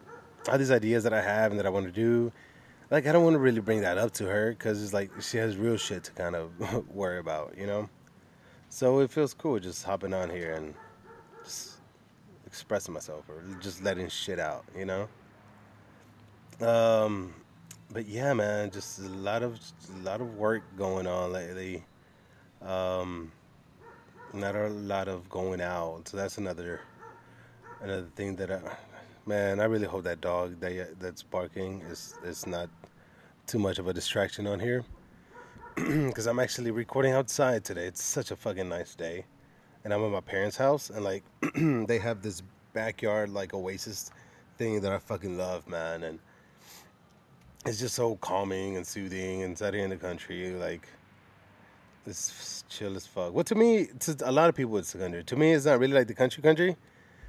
all 0.50 0.58
these 0.58 0.72
ideas 0.72 1.04
that 1.04 1.14
I 1.14 1.22
have 1.22 1.52
and 1.52 1.60
that 1.60 1.66
I 1.66 1.70
want 1.70 1.86
to 1.86 1.92
do 1.92 2.32
like 2.90 3.06
I 3.06 3.12
don't 3.12 3.24
want 3.24 3.34
to 3.34 3.40
really 3.40 3.60
bring 3.60 3.82
that 3.82 3.98
up 3.98 4.12
to 4.14 4.26
her 4.26 4.52
because 4.52 4.82
it's 4.82 4.94
like 4.94 5.12
she 5.22 5.38
has 5.38 5.58
real 5.58 5.78
shit 5.78 6.04
to 6.06 6.12
kind 6.14 6.36
of 6.36 6.52
worry 6.94 7.20
about, 7.20 7.58
you 7.58 7.68
know. 7.68 7.90
So 8.70 9.00
it 9.00 9.12
feels 9.12 9.34
cool 9.34 9.60
just 9.60 9.84
hopping 9.84 10.14
on 10.14 10.30
here 10.30 10.54
and 10.54 10.74
just 11.44 11.76
expressing 12.46 12.94
myself 12.94 13.26
or 13.30 13.44
just 13.62 13.84
letting 13.84 14.10
shit 14.10 14.40
out, 14.40 14.66
you 14.78 14.86
know. 14.86 15.08
Um, 16.66 17.34
but 17.92 18.08
yeah, 18.08 18.34
man, 18.34 18.72
just 18.72 19.00
a 19.00 19.04
lot 19.04 19.44
of 19.44 19.60
a 20.00 20.04
lot 20.04 20.22
of 20.22 20.36
work 20.36 20.64
going 20.78 21.08
on 21.08 21.34
lately. 21.34 21.84
Um, 22.62 23.32
not 24.34 24.56
a 24.56 24.68
lot 24.68 25.08
of 25.08 25.30
going 25.30 25.62
out, 25.62 26.08
so 26.08 26.18
that's 26.18 26.38
another 26.38 26.82
another 27.82 28.08
thing 28.16 28.36
that 28.38 28.52
I, 28.52 28.60
man, 29.26 29.60
I 29.60 29.66
really 29.66 29.86
hope 29.86 30.04
that 30.04 30.22
dog 30.22 30.60
that 30.60 31.00
that's 31.00 31.24
barking 31.24 31.82
is 31.82 32.16
is 32.24 32.48
not 32.48 32.70
too 33.46 33.60
much 33.60 33.80
of 33.80 33.88
a 33.88 33.94
distraction 33.94 34.48
on 34.48 34.60
here 34.60 34.84
because 35.76 36.28
I'm 36.28 36.40
actually 36.40 36.72
recording 36.72 37.14
outside 37.14 37.64
today. 37.64 37.86
It's 37.86 38.04
such 38.04 38.32
a 38.32 38.36
fucking 38.36 38.68
nice 38.68 38.96
day, 38.96 39.26
and 39.84 39.94
I'm 39.94 40.04
at 40.04 40.12
my 40.12 40.22
parents' 40.22 40.58
house, 40.58 40.90
and 40.90 41.04
like 41.04 41.24
they 41.88 42.00
have 42.00 42.22
this 42.22 42.42
backyard 42.74 43.30
like 43.30 43.54
oasis 43.54 44.12
thing 44.58 44.82
that 44.82 44.92
I 44.92 44.98
fucking 44.98 45.38
love, 45.38 45.68
man, 45.68 46.04
and 46.04 46.20
it's 47.66 47.80
just 47.80 47.96
so 47.96 48.16
calming 48.18 48.78
and 48.78 48.86
soothing. 48.86 49.44
And 49.44 49.62
out 49.62 49.74
here 49.74 49.84
in 49.84 49.90
the 49.90 49.98
country, 49.98 50.52
like 50.52 50.88
it's 52.08 52.64
chill 52.70 52.96
as 52.96 53.06
fuck. 53.06 53.34
Well, 53.34 53.44
to 53.44 53.56
me, 53.56 53.88
to 54.00 54.16
a 54.24 54.32
lot 54.32 54.50
of 54.50 54.56
people, 54.56 54.78
it's 54.78 54.94
the 54.94 55.00
country. 55.00 55.24
To 55.24 55.36
me, 55.36 55.52
it's 55.52 55.66
not 55.66 55.80
really 55.80 55.94
like 55.94 56.08
the 56.08 56.14
country 56.14 56.42
country, 56.42 56.76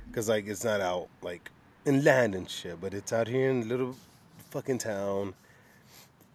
because 0.06 0.28
like 0.28 0.46
it's 0.46 0.64
not 0.64 0.80
out 0.80 1.08
like 1.22 1.50
in 1.84 2.04
land 2.04 2.34
and 2.34 2.48
shit, 2.48 2.80
but 2.80 2.94
it's 2.94 3.12
out 3.12 3.28
here 3.28 3.50
in 3.50 3.62
a 3.62 3.64
little 3.64 3.96
fucking 4.50 4.78
town, 4.78 5.34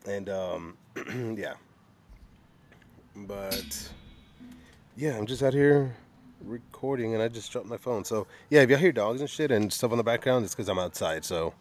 and 0.08 0.30
um, 0.30 0.78
yeah. 1.38 1.54
But 3.16 3.90
yeah, 4.98 5.18
I'm 5.18 5.26
just 5.26 5.42
out 5.42 5.54
here 5.54 5.96
recording, 6.44 7.14
and 7.14 7.24
I 7.24 7.30
just 7.30 7.52
dropped 7.52 7.68
my 7.68 7.78
phone. 7.78 8.04
So 8.04 8.28
yeah, 8.50 8.62
if 8.62 8.70
y'all 8.70 8.80
hear 8.80 8.92
dogs 8.92 9.22
and 9.22 9.30
shit 9.30 9.52
and 9.52 9.72
stuff 9.72 9.92
on 9.92 9.98
the 9.98 10.04
background, 10.04 10.44
it's 10.44 10.54
because 10.54 10.70
I'm 10.70 10.80
outside. 10.80 11.24
So 11.24 11.54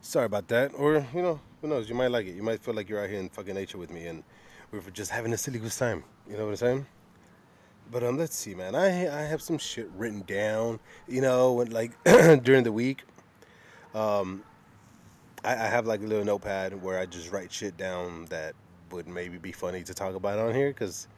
sorry 0.00 0.26
about 0.26 0.48
that. 0.48 0.72
Or 0.74 1.04
you 1.12 1.22
know, 1.22 1.40
who 1.60 1.68
knows? 1.68 1.88
You 1.88 1.94
might 1.94 2.10
like 2.10 2.26
it. 2.26 2.36
You 2.36 2.42
might 2.42 2.60
feel 2.60 2.74
like 2.74 2.88
you're 2.88 3.02
out 3.02 3.10
here 3.10 3.18
in 3.18 3.28
fucking 3.28 3.54
nature 3.54 3.78
with 3.78 3.90
me, 3.90 4.06
and 4.06 4.22
we're 4.70 4.80
just 4.92 5.10
having 5.10 5.32
a 5.32 5.38
silly 5.38 5.58
good 5.58 5.72
time. 5.72 6.04
You 6.28 6.36
know 6.36 6.44
what 6.44 6.50
I'm 6.50 6.56
saying? 6.56 6.86
But 7.90 8.04
um, 8.04 8.18
let's 8.18 8.36
see, 8.36 8.54
man. 8.54 8.74
I 8.74 9.08
I 9.08 9.22
have 9.22 9.40
some 9.40 9.58
shit 9.58 9.88
written 9.96 10.22
down. 10.22 10.78
You 11.06 11.22
know, 11.22 11.54
when, 11.54 11.70
like 11.70 11.92
during 12.04 12.64
the 12.64 12.72
week, 12.72 13.02
um, 13.94 14.42
I, 15.42 15.52
I 15.52 15.66
have 15.66 15.86
like 15.86 16.00
a 16.00 16.06
little 16.06 16.24
notepad 16.24 16.82
where 16.82 16.98
I 16.98 17.06
just 17.06 17.32
write 17.32 17.50
shit 17.50 17.76
down 17.76 18.26
that 18.26 18.54
would 18.90 19.08
maybe 19.08 19.38
be 19.38 19.52
funny 19.52 19.82
to 19.84 19.94
talk 19.94 20.14
about 20.14 20.38
on 20.38 20.54
here 20.54 20.68
because 20.68 21.08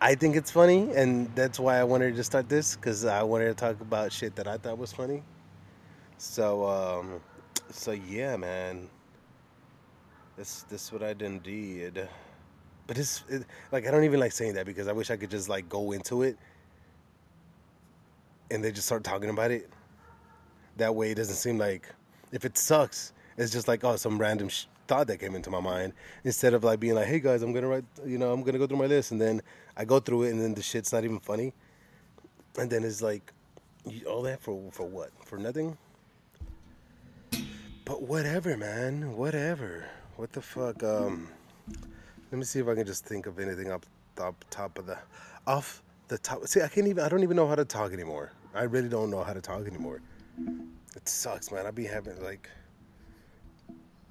I 0.00 0.14
think 0.14 0.36
it's 0.36 0.50
funny, 0.50 0.90
and 0.94 1.34
that's 1.34 1.58
why 1.58 1.78
I 1.78 1.84
wanted 1.84 2.16
to 2.16 2.24
start 2.24 2.48
this 2.48 2.76
because 2.76 3.04
I 3.04 3.22
wanted 3.22 3.46
to 3.46 3.54
talk 3.54 3.80
about 3.80 4.12
shit 4.12 4.36
that 4.36 4.46
I 4.46 4.58
thought 4.58 4.78
was 4.78 4.92
funny. 4.92 5.22
So, 6.18 6.66
um, 6.66 7.20
so 7.70 7.92
yeah, 7.92 8.36
man. 8.36 8.88
This 10.40 10.64
this 10.70 10.90
what 10.90 11.02
I 11.02 11.12
done 11.12 11.40
did. 11.40 12.08
But 12.86 12.96
it's 12.96 13.22
it, 13.28 13.44
like 13.72 13.86
I 13.86 13.90
don't 13.90 14.04
even 14.04 14.18
like 14.20 14.32
saying 14.32 14.54
that 14.54 14.64
because 14.64 14.88
I 14.88 14.92
wish 14.92 15.10
I 15.10 15.18
could 15.18 15.30
just 15.30 15.50
like 15.50 15.68
go 15.68 15.92
into 15.92 16.22
it 16.22 16.38
and 18.50 18.64
they 18.64 18.72
just 18.72 18.86
start 18.86 19.04
talking 19.04 19.28
about 19.28 19.50
it. 19.50 19.68
That 20.78 20.94
way, 20.94 21.10
it 21.10 21.16
doesn't 21.16 21.34
seem 21.34 21.58
like 21.58 21.90
if 22.32 22.46
it 22.46 22.56
sucks, 22.56 23.12
it's 23.36 23.52
just 23.52 23.68
like 23.68 23.84
oh 23.84 23.96
some 23.96 24.18
random 24.18 24.48
sh- 24.48 24.64
thought 24.88 25.08
that 25.08 25.18
came 25.18 25.34
into 25.34 25.50
my 25.50 25.60
mind 25.60 25.92
instead 26.24 26.54
of 26.54 26.64
like 26.64 26.80
being 26.80 26.94
like 26.94 27.06
hey 27.06 27.20
guys 27.20 27.42
I'm 27.42 27.52
gonna 27.52 27.68
write 27.68 27.84
you 28.06 28.16
know 28.16 28.32
I'm 28.32 28.42
gonna 28.42 28.56
go 28.56 28.66
through 28.66 28.78
my 28.78 28.86
list 28.86 29.10
and 29.10 29.20
then 29.20 29.42
I 29.76 29.84
go 29.84 30.00
through 30.00 30.22
it 30.22 30.30
and 30.30 30.40
then 30.40 30.54
the 30.54 30.62
shit's 30.62 30.90
not 30.90 31.04
even 31.04 31.20
funny 31.20 31.52
and 32.56 32.70
then 32.70 32.82
it's 32.82 33.02
like 33.02 33.30
all 34.08 34.22
that 34.22 34.40
for 34.40 34.58
for 34.72 34.86
what 34.86 35.10
for 35.26 35.36
nothing. 35.36 35.76
But 37.84 38.00
whatever, 38.00 38.56
man. 38.56 39.18
Whatever. 39.18 39.84
What 40.20 40.34
the 40.34 40.42
fuck? 40.42 40.82
Um, 40.82 41.28
let 42.30 42.38
me 42.38 42.44
see 42.44 42.58
if 42.58 42.68
I 42.68 42.74
can 42.74 42.84
just 42.84 43.06
think 43.06 43.24
of 43.24 43.38
anything 43.38 43.72
up 43.72 43.86
top 44.16 44.44
top 44.50 44.78
of 44.78 44.84
the 44.84 44.98
off 45.46 45.82
the 46.08 46.18
top. 46.18 46.46
See, 46.46 46.60
I 46.60 46.68
can't 46.68 46.86
even. 46.88 47.02
I 47.02 47.08
don't 47.08 47.22
even 47.22 47.36
know 47.36 47.48
how 47.48 47.54
to 47.54 47.64
talk 47.64 47.94
anymore. 47.94 48.30
I 48.54 48.64
really 48.64 48.90
don't 48.90 49.08
know 49.08 49.24
how 49.24 49.32
to 49.32 49.40
talk 49.40 49.66
anymore. 49.66 50.02
It 50.94 51.08
sucks, 51.08 51.50
man. 51.50 51.64
I 51.64 51.70
be 51.70 51.86
having 51.86 52.22
like. 52.22 52.50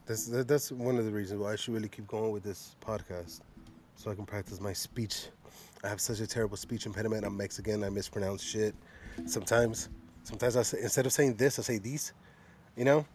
That's 0.07 0.25
that's 0.25 0.71
one 0.71 0.97
of 0.97 1.05
the 1.05 1.11
reasons 1.11 1.41
why 1.41 1.53
I 1.53 1.55
should 1.55 1.75
really 1.75 1.89
keep 1.89 2.07
going 2.07 2.31
with 2.31 2.41
this 2.41 2.75
podcast, 2.83 3.41
so 3.95 4.09
I 4.09 4.15
can 4.15 4.25
practice 4.25 4.59
my 4.59 4.73
speech. 4.73 5.27
I 5.83 5.89
have 5.89 6.01
such 6.01 6.21
a 6.21 6.27
terrible 6.27 6.57
speech 6.57 6.87
impediment. 6.87 7.23
I'm 7.23 7.37
Mexican. 7.37 7.83
I 7.83 7.89
mispronounce 7.89 8.41
shit 8.41 8.73
sometimes. 9.27 9.89
Sometimes 10.23 10.55
I 10.55 10.63
say 10.63 10.79
instead 10.81 11.05
of 11.05 11.13
saying 11.13 11.35
this, 11.35 11.59
I 11.59 11.61
say 11.61 11.77
these. 11.77 12.13
You 12.75 12.85
know, 12.85 13.05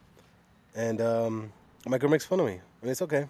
and 0.77 1.01
um, 1.01 1.53
my 1.87 1.99
girl 1.99 2.09
makes 2.09 2.25
fun 2.25 2.41
of 2.41 2.47
me, 2.47 2.61
it's 2.91 3.03
okay. 3.03 3.27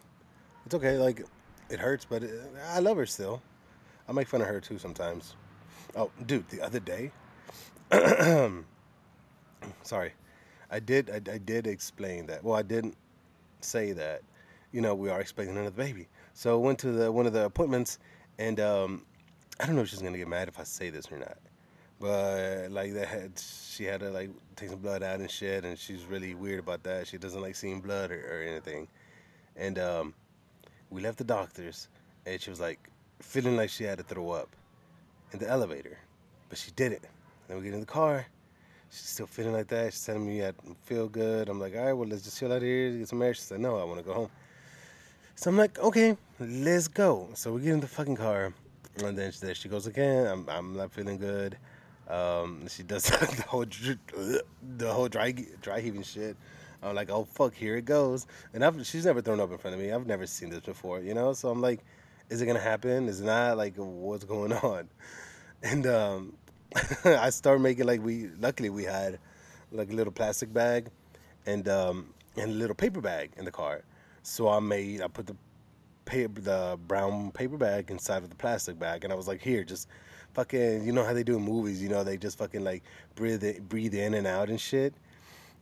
It's 0.66 0.74
okay. 0.74 0.98
Like 0.98 1.24
it 1.70 1.80
hurts, 1.80 2.04
but 2.04 2.22
it, 2.22 2.30
I 2.70 2.80
love 2.80 2.96
her 2.96 3.06
still. 3.06 3.42
I 4.08 4.12
make 4.12 4.28
fun 4.28 4.40
of 4.40 4.46
her 4.46 4.60
too 4.60 4.78
sometimes. 4.78 5.36
Oh, 5.96 6.10
dude, 6.26 6.48
the 6.48 6.60
other 6.60 6.80
day. 6.80 7.10
sorry, 9.82 10.12
I 10.70 10.80
did. 10.80 11.10
I, 11.10 11.32
I 11.32 11.38
did 11.38 11.66
explain 11.66 12.26
that. 12.26 12.42
Well, 12.42 12.56
I 12.56 12.62
didn't 12.62 12.96
say 13.60 13.92
that. 13.92 14.22
You 14.72 14.80
know, 14.80 14.94
we 14.94 15.08
are 15.08 15.20
expecting 15.20 15.56
another 15.56 15.70
baby. 15.70 16.08
So 16.32 16.54
I 16.54 16.58
went 16.58 16.78
to 16.80 16.90
the 16.90 17.12
one 17.12 17.26
of 17.26 17.32
the 17.32 17.44
appointments, 17.44 17.98
and 18.38 18.58
um, 18.60 19.04
I 19.60 19.66
don't 19.66 19.76
know 19.76 19.82
if 19.82 19.88
she's 19.88 20.02
gonna 20.02 20.18
get 20.18 20.28
mad 20.28 20.48
if 20.48 20.58
I 20.58 20.64
say 20.64 20.90
this 20.90 21.10
or 21.12 21.18
not. 21.18 21.38
But 22.00 22.70
like 22.70 22.92
that, 22.94 23.06
had, 23.06 23.38
she 23.38 23.84
had 23.84 24.00
to 24.00 24.10
like 24.10 24.30
take 24.56 24.70
some 24.70 24.80
blood 24.80 25.02
out 25.02 25.20
and 25.20 25.30
shit, 25.30 25.64
and 25.64 25.78
she's 25.78 26.04
really 26.04 26.34
weird 26.34 26.58
about 26.58 26.82
that. 26.82 27.06
She 27.06 27.18
doesn't 27.18 27.40
like 27.40 27.54
seeing 27.54 27.80
blood 27.80 28.10
or, 28.10 28.40
or 28.40 28.42
anything. 28.42 28.88
And 29.56 29.78
um, 29.78 30.14
we 30.90 31.00
left 31.00 31.18
the 31.18 31.24
doctors, 31.24 31.88
and 32.26 32.40
she 32.40 32.50
was 32.50 32.60
like 32.60 32.90
feeling 33.20 33.56
like 33.56 33.70
she 33.70 33.84
had 33.84 33.98
to 33.98 34.04
throw 34.04 34.30
up 34.30 34.48
in 35.32 35.38
the 35.38 35.48
elevator, 35.48 35.98
but 36.48 36.58
she 36.58 36.70
didn't. 36.72 37.02
Then 37.48 37.58
we 37.58 37.64
get 37.64 37.74
in 37.74 37.80
the 37.80 37.86
car. 37.86 38.26
She's 38.90 39.08
still 39.08 39.26
feeling 39.26 39.52
like 39.52 39.68
that. 39.68 39.92
She's 39.92 40.04
telling 40.04 40.26
me 40.26 40.44
I 40.44 40.52
feel 40.84 41.08
good. 41.08 41.48
I'm 41.48 41.58
like, 41.58 41.74
all 41.76 41.84
right, 41.84 41.92
well, 41.92 42.08
let's 42.08 42.22
just 42.22 42.38
chill 42.38 42.52
out 42.52 42.62
here, 42.62 42.90
get 42.90 43.08
some 43.08 43.22
air. 43.22 43.34
She 43.34 43.42
said, 43.42 43.60
no, 43.60 43.78
I 43.78 43.84
want 43.84 43.98
to 43.98 44.04
go 44.04 44.14
home. 44.14 44.30
So 45.34 45.50
I'm 45.50 45.56
like, 45.56 45.78
okay, 45.80 46.16
let's 46.38 46.86
go. 46.86 47.28
So 47.34 47.52
we 47.52 47.62
get 47.62 47.72
in 47.72 47.80
the 47.80 47.88
fucking 47.88 48.16
car, 48.16 48.52
and 48.98 49.18
then 49.18 49.32
there 49.40 49.54
she 49.54 49.68
goes 49.68 49.88
again. 49.88 50.26
I'm, 50.26 50.48
I'm 50.48 50.76
not 50.76 50.92
feeling 50.92 51.18
good. 51.18 51.58
Um, 52.08 52.68
she 52.68 52.82
does 52.82 53.04
the 53.10 53.44
whole 53.48 53.64
the 53.64 54.92
whole 54.92 55.08
dry 55.08 55.32
dry 55.60 55.80
heaving 55.80 56.02
shit. 56.02 56.36
I'm 56.84 56.94
like, 56.94 57.10
oh 57.10 57.24
fuck, 57.24 57.54
here 57.54 57.76
it 57.76 57.84
goes. 57.84 58.26
And 58.52 58.64
I've, 58.64 58.86
she's 58.86 59.06
never 59.06 59.22
thrown 59.22 59.40
up 59.40 59.50
in 59.50 59.58
front 59.58 59.74
of 59.74 59.80
me. 59.80 59.90
I've 59.90 60.06
never 60.06 60.26
seen 60.26 60.50
this 60.50 60.60
before, 60.60 61.00
you 61.00 61.14
know. 61.14 61.32
So 61.32 61.48
I'm 61.48 61.60
like, 61.60 61.80
is 62.30 62.40
it 62.42 62.46
gonna 62.46 62.60
happen? 62.60 63.08
Is 63.08 63.20
it 63.20 63.24
not? 63.24 63.56
Like, 63.56 63.74
what's 63.76 64.24
going 64.24 64.52
on? 64.62 64.88
And 65.62 65.86
um, 65.86 66.34
I 67.04 67.30
start 67.30 67.60
making 67.60 67.86
like 67.86 68.02
we. 68.02 68.28
Luckily, 68.38 68.70
we 68.70 68.84
had 68.84 69.18
like 69.72 69.90
a 69.90 69.94
little 69.94 70.12
plastic 70.12 70.52
bag, 70.52 70.88
and 71.46 71.68
um, 71.68 72.12
and 72.36 72.50
a 72.50 72.54
little 72.54 72.74
paper 72.74 73.00
bag 73.00 73.32
in 73.36 73.44
the 73.44 73.52
car. 73.52 73.82
So 74.22 74.48
I 74.48 74.60
made. 74.60 75.02
I 75.02 75.08
put 75.08 75.26
the 75.26 75.36
paper, 76.04 76.40
the 76.40 76.78
brown 76.86 77.30
paper 77.30 77.56
bag 77.56 77.90
inside 77.90 78.22
of 78.22 78.30
the 78.30 78.36
plastic 78.36 78.78
bag, 78.78 79.04
and 79.04 79.12
I 79.12 79.16
was 79.16 79.28
like, 79.28 79.40
here, 79.40 79.64
just 79.64 79.88
fucking. 80.34 80.84
You 80.84 80.92
know 80.92 81.04
how 81.04 81.12
they 81.12 81.24
do 81.24 81.36
in 81.36 81.42
movies? 81.42 81.82
You 81.82 81.88
know, 81.88 82.04
they 82.04 82.16
just 82.16 82.38
fucking 82.38 82.64
like 82.64 82.82
breathe 83.14 83.44
it, 83.44 83.68
breathe 83.68 83.94
in 83.94 84.14
and 84.14 84.26
out 84.26 84.48
and 84.48 84.60
shit. 84.60 84.94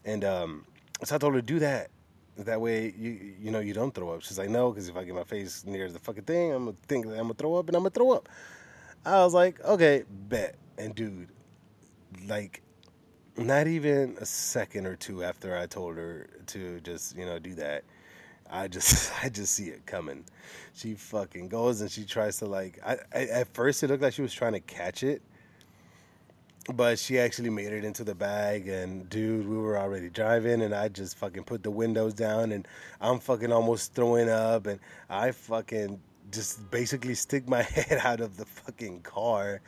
And 0.04 0.24
um, 0.24 0.64
so 1.04 1.14
I 1.14 1.18
told 1.18 1.34
her 1.34 1.42
do 1.42 1.58
that. 1.60 1.90
That 2.38 2.60
way, 2.60 2.94
you 2.96 3.34
you 3.38 3.50
know, 3.50 3.60
you 3.60 3.74
don't 3.74 3.94
throw 3.94 4.10
up. 4.10 4.22
She's 4.22 4.38
like, 4.38 4.48
no, 4.48 4.70
because 4.70 4.88
if 4.88 4.96
I 4.96 5.04
get 5.04 5.14
my 5.14 5.24
face 5.24 5.64
near 5.66 5.90
the 5.90 5.98
fucking 5.98 6.24
thing, 6.24 6.52
I'm 6.52 6.64
gonna 6.64 6.76
think 6.88 7.06
I'm 7.06 7.12
gonna 7.12 7.34
throw 7.34 7.56
up, 7.56 7.68
and 7.68 7.76
I'm 7.76 7.82
gonna 7.82 7.90
throw 7.90 8.12
up. 8.12 8.28
I 9.04 9.22
was 9.24 9.34
like, 9.34 9.62
okay, 9.64 10.04
bet. 10.08 10.56
And 10.78 10.94
dude, 10.94 11.28
like, 12.26 12.62
not 13.36 13.66
even 13.66 14.16
a 14.20 14.26
second 14.26 14.86
or 14.86 14.96
two 14.96 15.22
after 15.22 15.56
I 15.56 15.66
told 15.66 15.96
her 15.96 16.28
to 16.48 16.80
just 16.80 17.16
you 17.16 17.26
know 17.26 17.38
do 17.38 17.54
that, 17.56 17.84
I 18.50 18.68
just 18.68 19.12
I 19.22 19.28
just 19.28 19.54
see 19.54 19.66
it 19.66 19.84
coming. 19.84 20.24
She 20.74 20.94
fucking 20.94 21.48
goes 21.48 21.82
and 21.82 21.90
she 21.90 22.04
tries 22.04 22.38
to 22.38 22.46
like. 22.46 22.78
I, 22.84 22.96
I 23.14 23.24
at 23.26 23.54
first 23.54 23.82
it 23.82 23.88
looked 23.88 24.02
like 24.02 24.14
she 24.14 24.22
was 24.22 24.32
trying 24.32 24.52
to 24.52 24.60
catch 24.60 25.02
it, 25.02 25.22
but 26.74 26.98
she 26.98 27.18
actually 27.18 27.50
made 27.50 27.72
it 27.72 27.84
into 27.84 28.04
the 28.04 28.14
bag 28.14 28.68
and 28.68 29.08
dude 29.10 29.48
we 29.48 29.56
were 29.56 29.76
already 29.76 30.08
driving 30.08 30.62
and 30.62 30.74
i 30.74 30.88
just 30.88 31.16
fucking 31.18 31.42
put 31.42 31.62
the 31.62 31.70
windows 31.70 32.14
down 32.14 32.52
and 32.52 32.68
i'm 33.00 33.18
fucking 33.18 33.52
almost 33.52 33.94
throwing 33.94 34.28
up 34.28 34.66
and 34.66 34.78
i 35.10 35.32
fucking 35.32 36.00
just 36.30 36.70
basically 36.70 37.14
stick 37.14 37.48
my 37.48 37.62
head 37.62 38.00
out 38.04 38.20
of 38.20 38.36
the 38.36 38.44
fucking 38.44 39.00
car 39.00 39.60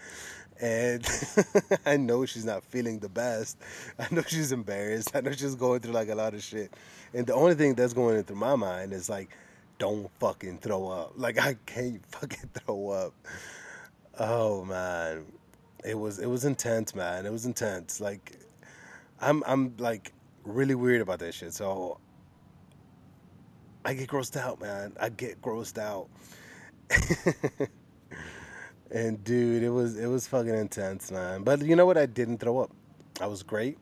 and 0.61 1.05
i 1.87 1.97
know 1.97 2.25
she's 2.25 2.45
not 2.45 2.63
feeling 2.63 3.01
the 3.01 3.09
best. 3.09 3.59
I 3.99 4.07
know 4.15 4.23
she's 4.23 4.53
embarrassed. 4.53 5.11
I 5.13 5.21
know 5.21 5.33
she's 5.33 5.57
going 5.57 5.81
through 5.81 5.95
like 5.95 6.09
a 6.11 6.15
lot 6.15 6.33
of 6.33 6.45
shit. 6.45 6.73
And 7.13 7.27
the 7.27 7.35
only 7.35 7.57
thing 7.57 7.75
that's 7.75 7.93
going 7.93 8.23
through 8.23 8.37
my 8.37 8.55
mind 8.55 8.93
is 8.93 9.09
like 9.09 9.31
don't 9.81 10.09
fucking 10.21 10.59
throw 10.59 10.87
up. 10.87 11.15
Like 11.17 11.41
i 11.41 11.57
can't 11.67 12.07
fucking 12.07 12.51
throw 12.55 12.91
up. 12.91 13.15
Oh 14.17 14.65
man 14.65 15.25
it 15.85 15.99
was 15.99 16.19
it 16.19 16.27
was 16.27 16.45
intense, 16.45 16.95
man. 16.95 17.27
It 17.27 17.33
was 17.33 17.47
intense. 17.47 18.01
Like 18.01 18.39
I'm 19.21 19.43
I'm 19.47 19.77
like 19.79 20.13
really 20.45 20.75
weird 20.75 21.01
about 21.03 21.19
that 21.21 21.35
shit. 21.35 21.53
So 21.55 22.01
I 23.85 23.95
get 23.95 24.09
grossed 24.09 24.37
out, 24.37 24.61
man. 24.61 24.95
I 25.01 25.11
get 25.11 25.43
grossed 25.43 25.79
out. 25.79 26.09
and 28.91 29.23
dude, 29.25 29.63
it 29.63 29.71
was 29.71 29.99
it 29.99 30.07
was 30.07 30.27
fucking 30.27 30.55
intense, 30.55 31.11
man. 31.11 31.43
But 31.43 31.63
you 31.63 31.77
know 31.77 31.87
what? 31.87 31.99
I 31.99 32.07
didn't 32.07 32.39
throw 32.39 32.61
up. 32.61 32.71
I 33.21 33.27
was 33.27 33.43
great. 33.43 33.79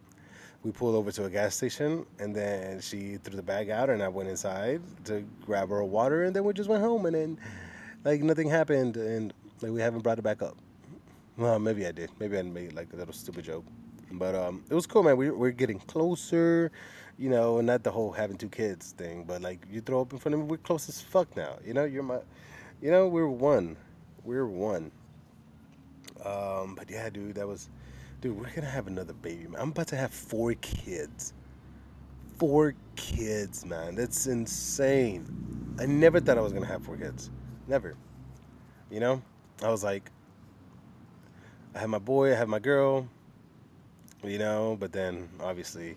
We 0.64 0.70
pulled 0.70 0.94
over 0.94 1.10
to 1.12 1.24
a 1.24 1.30
gas 1.30 1.56
station, 1.56 2.06
and 2.20 2.34
then 2.34 2.80
she 2.80 3.16
threw 3.16 3.34
the 3.34 3.42
bag 3.42 3.68
out, 3.70 3.90
and 3.90 4.00
I 4.00 4.06
went 4.08 4.28
inside 4.28 4.80
to 5.06 5.24
grab 5.44 5.70
her 5.70 5.82
water, 5.82 6.22
and 6.22 6.36
then 6.36 6.44
we 6.44 6.52
just 6.52 6.68
went 6.68 6.82
home, 6.82 7.06
and 7.06 7.14
then 7.16 7.38
like 8.04 8.22
nothing 8.22 8.48
happened, 8.48 8.96
and 8.96 9.32
like 9.60 9.72
we 9.72 9.80
haven't 9.80 10.02
brought 10.02 10.18
it 10.18 10.22
back 10.22 10.40
up. 10.42 10.56
Well, 11.42 11.58
maybe 11.58 11.84
I 11.84 11.90
did. 11.90 12.10
Maybe 12.20 12.38
I 12.38 12.42
made 12.42 12.72
like 12.72 12.92
a 12.92 12.96
little 12.96 13.12
stupid 13.12 13.44
joke, 13.44 13.64
but 14.12 14.36
um, 14.36 14.62
it 14.70 14.74
was 14.74 14.86
cool, 14.86 15.02
man. 15.02 15.16
We 15.16 15.30
we're 15.30 15.50
getting 15.50 15.80
closer, 15.80 16.70
you 17.18 17.28
know, 17.28 17.58
and 17.58 17.66
not 17.66 17.82
the 17.82 17.90
whole 17.90 18.12
having 18.12 18.36
two 18.36 18.48
kids 18.48 18.92
thing, 18.92 19.24
but 19.24 19.42
like 19.42 19.66
you 19.68 19.80
throw 19.80 20.02
up 20.02 20.12
in 20.12 20.20
front 20.20 20.34
of 20.34 20.40
me, 20.42 20.46
we're 20.46 20.58
close 20.58 20.88
as 20.88 21.00
fuck 21.00 21.36
now. 21.36 21.56
You 21.66 21.74
know, 21.74 21.82
you're 21.82 22.04
my, 22.04 22.20
you 22.80 22.92
know, 22.92 23.08
we're 23.08 23.26
one, 23.26 23.76
we're 24.22 24.46
one. 24.46 24.92
Um, 26.24 26.76
but 26.76 26.88
yeah, 26.88 27.10
dude, 27.10 27.34
that 27.34 27.48
was, 27.48 27.70
dude, 28.20 28.38
we're 28.38 28.48
gonna 28.54 28.68
have 28.68 28.86
another 28.86 29.14
baby, 29.14 29.48
man. 29.48 29.60
I'm 29.60 29.70
about 29.70 29.88
to 29.88 29.96
have 29.96 30.12
four 30.12 30.54
kids. 30.54 31.32
Four 32.38 32.76
kids, 32.94 33.66
man. 33.66 33.96
That's 33.96 34.28
insane. 34.28 35.74
I 35.80 35.86
never 35.86 36.20
thought 36.20 36.38
I 36.38 36.40
was 36.40 36.52
gonna 36.52 36.66
have 36.66 36.84
four 36.84 36.96
kids. 36.96 37.30
Never. 37.66 37.96
You 38.92 39.00
know, 39.00 39.22
I 39.60 39.70
was 39.70 39.82
like, 39.82 40.08
I 41.74 41.78
had 41.78 41.88
my 41.88 41.98
boy, 41.98 42.32
I 42.32 42.36
had 42.36 42.48
my 42.48 42.58
girl, 42.58 43.08
you 44.22 44.38
know, 44.38 44.76
but 44.78 44.92
then 44.92 45.28
obviously 45.40 45.96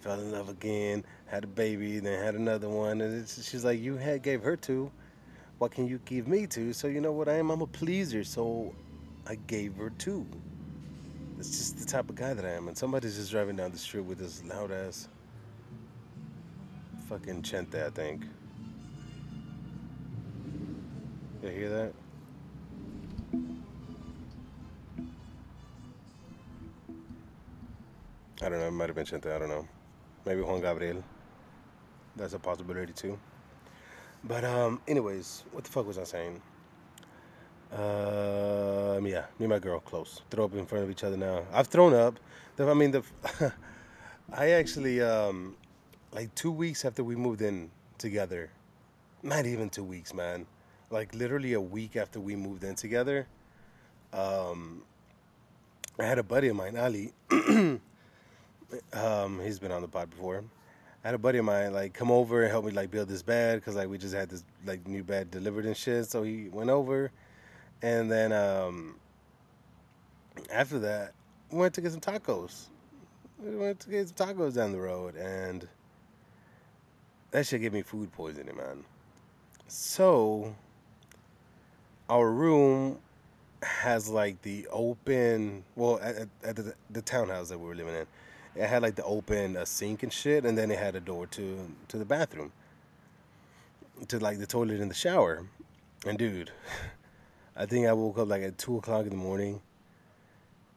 fell 0.00 0.20
in 0.20 0.30
love 0.30 0.48
again, 0.48 1.04
had 1.26 1.44
a 1.44 1.48
baby, 1.48 1.98
then 1.98 2.22
had 2.22 2.34
another 2.34 2.68
one, 2.68 3.00
and 3.00 3.28
she's 3.28 3.64
like, 3.64 3.80
you 3.80 3.96
had 3.96 4.22
gave 4.22 4.42
her 4.42 4.56
two, 4.56 4.90
what 5.58 5.72
can 5.72 5.88
you 5.88 5.98
give 6.04 6.28
me 6.28 6.46
two? 6.46 6.72
So 6.72 6.86
you 6.86 7.00
know 7.00 7.12
what 7.12 7.28
I 7.28 7.34
am? 7.34 7.50
I'm 7.50 7.62
a 7.62 7.66
pleaser, 7.66 8.22
so 8.22 8.74
I 9.26 9.36
gave 9.46 9.74
her 9.76 9.90
two. 9.90 10.26
It's 11.38 11.50
just 11.50 11.78
the 11.78 11.84
type 11.84 12.08
of 12.08 12.14
guy 12.14 12.32
that 12.32 12.44
I 12.44 12.50
am. 12.50 12.68
And 12.68 12.76
somebody's 12.76 13.16
just 13.16 13.30
driving 13.30 13.56
down 13.56 13.72
the 13.72 13.78
street 13.78 14.04
with 14.04 14.18
this 14.18 14.44
loud 14.44 14.70
ass 14.70 15.08
fucking 17.08 17.42
chente, 17.42 17.84
I 17.84 17.90
think. 17.90 18.24
You 21.42 21.48
hear 21.48 21.68
that? 21.68 21.92
I 28.42 28.48
don't 28.48 28.60
know. 28.60 28.66
It 28.66 28.72
might 28.72 28.88
have 28.88 28.96
been 28.96 29.06
Chente. 29.06 29.34
I 29.34 29.38
don't 29.38 29.48
know. 29.48 29.66
Maybe 30.26 30.42
Juan 30.42 30.60
Gabriel. 30.60 31.02
That's 32.16 32.34
a 32.34 32.38
possibility 32.38 32.92
too. 32.92 33.18
But 34.24 34.44
um, 34.44 34.80
anyways, 34.86 35.44
what 35.52 35.64
the 35.64 35.70
fuck 35.70 35.86
was 35.86 35.98
I 35.98 36.04
saying? 36.04 36.42
Um, 37.72 39.06
yeah, 39.06 39.24
me 39.38 39.44
and 39.44 39.48
my 39.48 39.58
girl 39.58 39.80
close. 39.80 40.22
Throw 40.30 40.44
up 40.44 40.54
in 40.54 40.66
front 40.66 40.84
of 40.84 40.90
each 40.90 41.04
other 41.04 41.16
now. 41.16 41.42
I've 41.52 41.66
thrown 41.68 41.94
up. 41.94 42.18
I 42.58 42.74
mean, 42.74 42.90
the 42.90 43.02
I 44.32 44.50
actually 44.50 45.00
um, 45.00 45.56
like 46.12 46.34
two 46.34 46.50
weeks 46.50 46.84
after 46.84 47.04
we 47.04 47.16
moved 47.16 47.42
in 47.42 47.70
together. 47.98 48.50
Not 49.22 49.46
even 49.46 49.70
two 49.70 49.84
weeks, 49.84 50.12
man. 50.12 50.46
Like 50.90 51.14
literally 51.14 51.54
a 51.54 51.60
week 51.60 51.96
after 51.96 52.20
we 52.20 52.36
moved 52.36 52.64
in 52.64 52.74
together. 52.74 53.26
Um, 54.12 54.82
I 55.98 56.04
had 56.04 56.18
a 56.18 56.22
buddy 56.22 56.48
of 56.48 56.56
mine, 56.56 56.76
Ali. 56.76 57.12
um, 58.92 59.40
he's 59.40 59.58
been 59.58 59.72
on 59.72 59.82
the 59.82 59.88
pod 59.88 60.10
before. 60.10 60.44
I 61.04 61.08
had 61.08 61.14
a 61.14 61.18
buddy 61.18 61.38
of 61.38 61.44
mine 61.44 61.72
like 61.72 61.94
come 61.94 62.10
over 62.10 62.42
and 62.42 62.50
help 62.50 62.64
me 62.64 62.72
like 62.72 62.90
build 62.90 63.08
this 63.08 63.22
bed 63.22 63.60
because 63.60 63.76
like 63.76 63.88
we 63.88 63.96
just 63.96 64.14
had 64.14 64.28
this 64.28 64.44
like 64.64 64.86
new 64.88 65.04
bed 65.04 65.30
delivered 65.30 65.64
and 65.64 65.76
shit. 65.76 66.06
So 66.06 66.22
he 66.22 66.48
went 66.48 66.70
over, 66.70 67.12
and 67.82 68.10
then 68.10 68.32
um, 68.32 68.96
after 70.50 70.78
that, 70.80 71.14
we 71.50 71.58
went 71.58 71.74
to 71.74 71.80
get 71.80 71.92
some 71.92 72.00
tacos. 72.00 72.66
We 73.38 73.54
went 73.54 73.80
to 73.80 73.90
get 73.90 74.08
some 74.08 74.28
tacos 74.28 74.54
down 74.54 74.72
the 74.72 74.80
road, 74.80 75.14
and 75.14 75.68
that 77.30 77.46
shit 77.46 77.60
gave 77.60 77.72
me 77.72 77.82
food 77.82 78.10
poisoning, 78.12 78.56
man. 78.56 78.84
So 79.68 80.54
our 82.08 82.30
room 82.30 82.98
has 83.62 84.08
like 84.08 84.40
the 84.42 84.66
open 84.70 85.64
well 85.74 85.98
at, 86.02 86.28
at 86.44 86.56
the, 86.56 86.74
the 86.90 87.02
townhouse 87.02 87.48
that 87.48 87.58
we 87.58 87.66
were 87.66 87.74
living 87.74 87.94
in 87.94 88.06
it 88.56 88.66
had 88.66 88.82
like 88.82 88.94
the 88.94 89.04
open 89.04 89.56
uh, 89.56 89.64
sink 89.64 90.02
and 90.02 90.12
shit, 90.12 90.44
and 90.44 90.56
then 90.56 90.70
it 90.70 90.78
had 90.78 90.96
a 90.96 91.00
door 91.00 91.26
to 91.26 91.58
to 91.88 91.98
the 91.98 92.04
bathroom, 92.04 92.52
to 94.08 94.18
like 94.18 94.38
the 94.38 94.46
toilet 94.46 94.80
and 94.80 94.90
the 94.90 94.94
shower. 94.94 95.46
And 96.06 96.18
dude, 96.18 96.50
I 97.56 97.66
think 97.66 97.86
I 97.86 97.92
woke 97.92 98.18
up 98.18 98.28
like 98.28 98.42
at 98.42 98.58
two 98.58 98.76
o'clock 98.78 99.04
in 99.04 99.10
the 99.10 99.16
morning, 99.16 99.60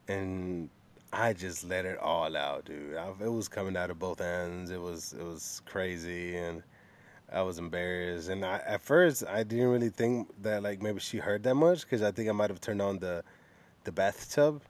and 0.08 0.68
I 1.12 1.32
just 1.32 1.64
let 1.64 1.84
it 1.84 1.98
all 1.98 2.36
out, 2.36 2.66
dude. 2.66 2.96
I, 2.96 3.08
it 3.08 3.32
was 3.32 3.48
coming 3.48 3.76
out 3.76 3.90
of 3.90 3.98
both 3.98 4.20
ends. 4.20 4.70
It 4.70 4.80
was 4.80 5.14
it 5.14 5.24
was 5.24 5.62
crazy, 5.64 6.36
and 6.36 6.62
I 7.32 7.42
was 7.42 7.58
embarrassed. 7.58 8.28
And 8.28 8.44
I, 8.44 8.60
at 8.66 8.82
first, 8.82 9.24
I 9.26 9.42
didn't 9.42 9.68
really 9.68 9.90
think 9.90 10.28
that 10.42 10.62
like 10.62 10.82
maybe 10.82 11.00
she 11.00 11.18
heard 11.18 11.42
that 11.44 11.54
much 11.54 11.82
because 11.82 12.02
I 12.02 12.10
think 12.10 12.28
I 12.28 12.32
might 12.32 12.50
have 12.50 12.60
turned 12.60 12.82
on 12.82 12.98
the 12.98 13.24
the 13.84 13.92
bathtub 13.92 14.60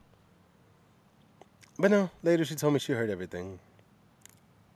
but 1.81 1.91
no, 1.91 2.09
later 2.23 2.45
she 2.45 2.55
told 2.55 2.73
me 2.73 2.79
she 2.79 2.93
heard 2.93 3.09
everything. 3.09 3.59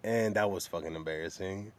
And 0.03 0.35
that 0.35 0.49
was 0.49 0.67
fucking 0.67 0.95
embarrassing. 0.95 1.71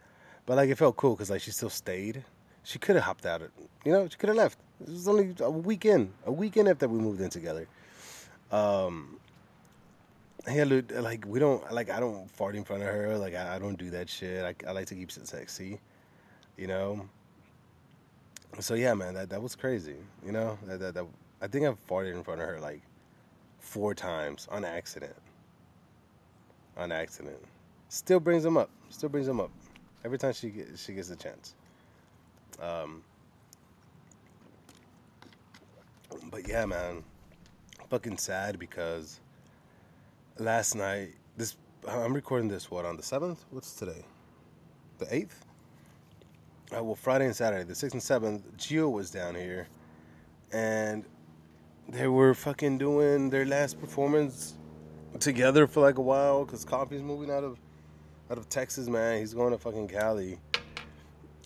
But 0.46 0.56
like 0.56 0.70
it 0.70 0.78
felt 0.78 0.96
cool 0.96 1.14
because 1.14 1.30
like 1.30 1.42
she 1.42 1.50
still 1.50 1.70
stayed. 1.70 2.24
She 2.62 2.78
could 2.78 2.96
have 2.96 3.04
hopped 3.04 3.26
out. 3.26 3.42
You 3.84 3.92
know, 3.92 4.08
she 4.08 4.16
could 4.16 4.28
have 4.28 4.36
left. 4.36 4.58
It 4.80 4.88
was 4.88 5.08
only 5.08 5.34
a 5.40 5.50
weekend. 5.50 6.12
A 6.24 6.32
weekend 6.32 6.68
after 6.68 6.88
we 6.88 6.98
moved 6.98 7.20
in 7.20 7.30
together. 7.30 7.66
Um, 8.52 9.18
yeah, 10.48 10.64
like 11.00 11.24
we 11.26 11.40
don't 11.40 11.72
like 11.72 11.90
I 11.90 11.98
don't 11.98 12.30
fart 12.30 12.54
in 12.54 12.62
front 12.62 12.82
of 12.82 12.88
her. 12.88 13.18
Like 13.18 13.34
I, 13.34 13.56
I 13.56 13.58
don't 13.58 13.76
do 13.76 13.90
that 13.90 14.08
shit. 14.08 14.44
I, 14.44 14.68
I 14.68 14.72
like 14.72 14.86
to 14.86 14.94
keep 14.94 15.10
it 15.10 15.26
sexy, 15.26 15.80
you 16.56 16.68
know. 16.68 17.08
So 18.60 18.74
yeah, 18.74 18.94
man, 18.94 19.14
that 19.14 19.30
that 19.30 19.42
was 19.42 19.56
crazy. 19.56 19.96
You 20.24 20.32
know, 20.32 20.58
that 20.66 20.78
that, 20.78 20.94
that 20.94 21.06
I 21.42 21.48
think 21.48 21.66
I've 21.66 21.84
farted 21.88 22.14
in 22.14 22.22
front 22.22 22.40
of 22.40 22.46
her 22.46 22.60
like 22.60 22.82
four 23.66 23.94
times 23.94 24.46
on 24.50 24.64
accident. 24.64 25.16
On 26.76 26.92
accident. 26.92 27.38
Still 27.88 28.20
brings 28.20 28.42
them 28.42 28.56
up. 28.56 28.70
Still 28.90 29.08
brings 29.08 29.26
them 29.26 29.40
up. 29.40 29.50
Every 30.04 30.18
time 30.18 30.32
she 30.32 30.50
gets, 30.50 30.84
she 30.84 30.92
gets 30.92 31.10
a 31.10 31.16
chance. 31.16 31.54
Um, 32.62 33.02
but 36.30 36.48
yeah, 36.48 36.64
man, 36.64 37.02
fucking 37.90 38.18
sad 38.18 38.58
because 38.58 39.20
last 40.38 40.74
night 40.74 41.10
this 41.36 41.56
I'm 41.88 42.14
recording 42.14 42.48
this 42.48 42.70
what 42.70 42.84
on 42.84 42.96
the 42.96 43.02
seventh? 43.02 43.44
What's 43.50 43.74
today? 43.74 44.04
The 44.98 45.12
eighth? 45.14 45.44
Uh, 46.74 46.82
well, 46.82 46.94
Friday 46.94 47.26
and 47.26 47.36
Saturday, 47.36 47.64
the 47.64 47.74
sixth 47.74 47.94
and 47.94 48.02
seventh. 48.02 48.44
Geo 48.56 48.88
was 48.88 49.10
down 49.10 49.34
here, 49.34 49.68
and 50.52 51.04
they 51.88 52.08
were 52.08 52.34
fucking 52.34 52.78
doing 52.78 53.30
their 53.30 53.44
last 53.44 53.80
performance 53.80 54.54
together 55.20 55.66
for 55.66 55.80
like 55.80 55.98
a 55.98 56.02
while 56.02 56.44
because 56.44 56.64
Coffee's 56.64 57.02
moving 57.02 57.30
out 57.30 57.44
of 57.44 57.58
out 58.30 58.38
of 58.38 58.48
Texas, 58.48 58.88
man. 58.88 59.20
He's 59.20 59.34
going 59.34 59.52
to 59.52 59.58
fucking 59.58 59.88
Cali, 59.88 60.38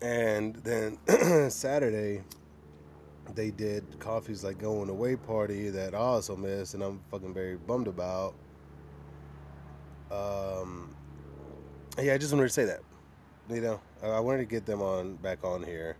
and 0.00 0.54
then 0.56 0.98
Saturday 1.50 2.22
they 3.34 3.50
did 3.50 3.84
Coffee's 3.98 4.42
like 4.42 4.58
going 4.58 4.88
away 4.88 5.16
party 5.16 5.70
that 5.70 5.94
I 5.94 5.98
also 5.98 6.36
missed, 6.36 6.74
and 6.74 6.82
I'm 6.82 7.00
fucking 7.10 7.34
very 7.34 7.56
bummed 7.56 7.86
about. 7.86 8.34
Um, 10.10 10.94
yeah, 11.98 12.14
I 12.14 12.18
just 12.18 12.32
wanted 12.32 12.48
to 12.48 12.52
say 12.52 12.64
that. 12.64 12.80
You 13.48 13.60
know, 13.60 13.80
I 14.02 14.20
wanted 14.20 14.38
to 14.38 14.44
get 14.46 14.64
them 14.64 14.80
on 14.80 15.16
back 15.16 15.44
on 15.44 15.62
here, 15.62 15.96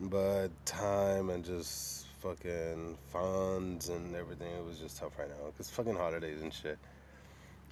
but 0.00 0.48
time 0.64 1.30
and 1.30 1.44
just 1.44 2.07
fucking 2.20 2.96
funds 3.12 3.88
and 3.88 4.14
everything. 4.16 4.48
It 4.54 4.64
was 4.64 4.78
just 4.78 4.98
tough 4.98 5.18
right 5.18 5.28
now 5.28 5.46
because 5.46 5.70
fucking 5.70 5.94
holidays 5.94 6.42
and 6.42 6.52
shit. 6.52 6.78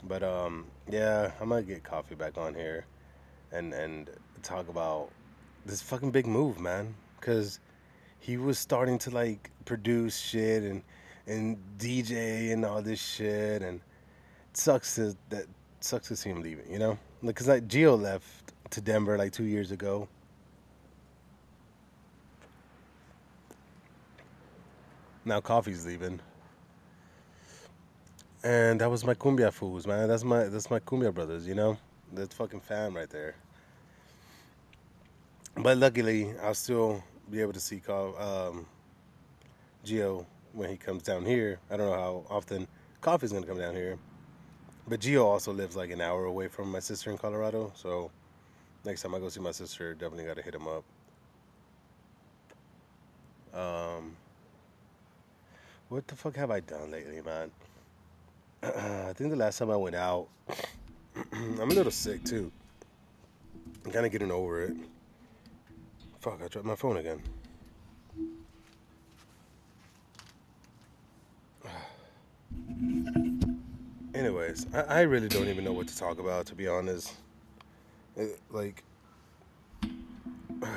But 0.05 0.23
um, 0.23 0.67
yeah, 0.89 1.33
I 1.41 1.45
might 1.45 1.67
get 1.67 1.83
coffee 1.83 2.15
back 2.15 2.39
on 2.39 2.55
here, 2.55 2.87
and 3.53 3.73
and 3.73 4.11
talk 4.43 4.69
about 4.69 5.11
this 5.65 5.83
fucking 5.83 6.11
big 6.11 6.27
move, 6.27 6.61
man. 6.61 6.95
Cause 7.21 7.61
he 8.21 8.37
was 8.37 8.59
starting 8.59 8.99
to 9.01 9.11
like 9.11 9.51
produce 9.65 10.19
shit 10.19 10.63
and 10.63 10.83
and 11.27 11.59
DJ 11.79 12.53
and 12.53 12.65
all 12.65 12.83
this 12.83 13.03
shit, 13.03 13.63
and 13.63 13.81
it 14.51 14.57
sucks 14.57 14.95
to 14.97 15.17
that 15.31 15.47
sucks 15.81 16.09
to 16.09 16.17
see 16.17 16.31
him 16.31 16.43
leaving. 16.43 16.71
You 16.71 16.79
know, 16.79 16.99
like 17.23 17.37
cause 17.37 17.49
like 17.49 17.67
Geo 17.67 17.97
left 17.97 18.53
to 18.71 18.81
Denver 18.81 19.17
like 19.17 19.33
two 19.33 19.45
years 19.45 19.71
ago 19.71 20.09
Now 25.27 25.41
coffee's 25.41 25.85
leaving. 25.85 26.21
And 28.45 28.81
that 28.81 28.89
was 28.89 29.05
my 29.05 29.15
cumbia 29.15 29.53
fools, 29.53 29.85
man. 29.85 30.07
That's 30.07 30.23
my 30.23 30.45
that's 30.45 30.71
my 30.71 30.79
cumbia 30.79 31.13
brothers, 31.13 31.49
you 31.49 31.57
know? 31.57 31.77
That's 32.13 32.33
fucking 32.33 32.61
fam 32.61 32.95
right 32.95 33.11
there. 33.11 33.35
but 35.57 35.79
luckily, 35.79 36.33
I'll 36.41 36.55
still 36.55 37.03
be 37.29 37.41
able 37.41 37.55
to 37.55 37.61
see 37.61 37.83
um, 37.89 38.67
Geo 39.83 40.25
when 40.53 40.71
he 40.71 40.77
comes 40.77 41.03
down 41.03 41.25
here. 41.25 41.59
I 41.73 41.77
don't 41.77 41.91
know 41.91 41.97
how 41.97 42.25
often 42.31 42.69
Coffee's 43.01 43.33
gonna 43.33 43.47
come 43.47 43.59
down 43.59 43.75
here, 43.75 43.99
but 44.87 45.01
Geo 45.01 45.27
also 45.27 45.53
lives 45.53 45.75
like 45.75 45.91
an 45.91 46.01
hour 46.01 46.27
away 46.27 46.47
from 46.47 46.71
my 46.71 46.79
sister 46.79 47.11
in 47.11 47.19
Colorado. 47.19 47.73
So 47.75 48.13
next 48.85 49.03
time 49.03 49.13
I 49.13 49.19
go 49.19 49.29
see 49.29 49.41
my 49.41 49.51
sister, 49.51 49.93
definitely 49.93 50.27
got 50.27 50.37
to 50.37 50.43
hit 50.43 50.55
him 50.55 50.69
up. 50.69 50.85
Um, 53.53 54.17
what 55.89 56.07
the 56.09 56.17
fuck 56.17 56.35
have 56.37 56.51
I 56.51 56.61
done 56.61 56.91
lately, 56.91 57.21
man? 57.23 57.51
I 58.63 59.13
think 59.15 59.31
the 59.31 59.37
last 59.37 59.59
time 59.59 59.71
I 59.71 59.77
went 59.77 59.95
out, 59.95 60.29
I'm 61.33 61.61
a 61.61 61.67
little 61.67 61.93
sick 61.93 62.25
too. 62.25 62.51
I'm 63.85 63.93
kind 63.93 64.05
of 64.05 64.13
getting 64.13 64.33
over 64.33 64.65
it. 64.65 64.75
Fuck, 66.21 66.41
I 66.45 66.49
dropped 66.49 66.67
my 66.67 66.75
phone 66.75 66.97
again. 66.97 67.23
Anyways, 74.15 74.67
I, 74.75 74.81
I 74.81 75.01
really 75.03 75.29
don't 75.29 75.49
even 75.49 75.63
know 75.63 75.73
what 75.73 75.87
to 75.89 75.97
talk 75.97 76.19
about, 76.19 76.47
to 76.47 76.57
be 76.57 76.67
honest. 76.67 77.13
It, 78.17 78.41
like, 78.51 78.83
let 80.61 80.73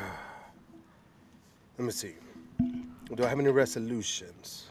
me 1.80 1.92
see. 1.92 2.14
Do 3.16 3.24
I 3.24 3.28
have 3.28 3.40
any 3.40 3.50
resolutions? 3.50 4.70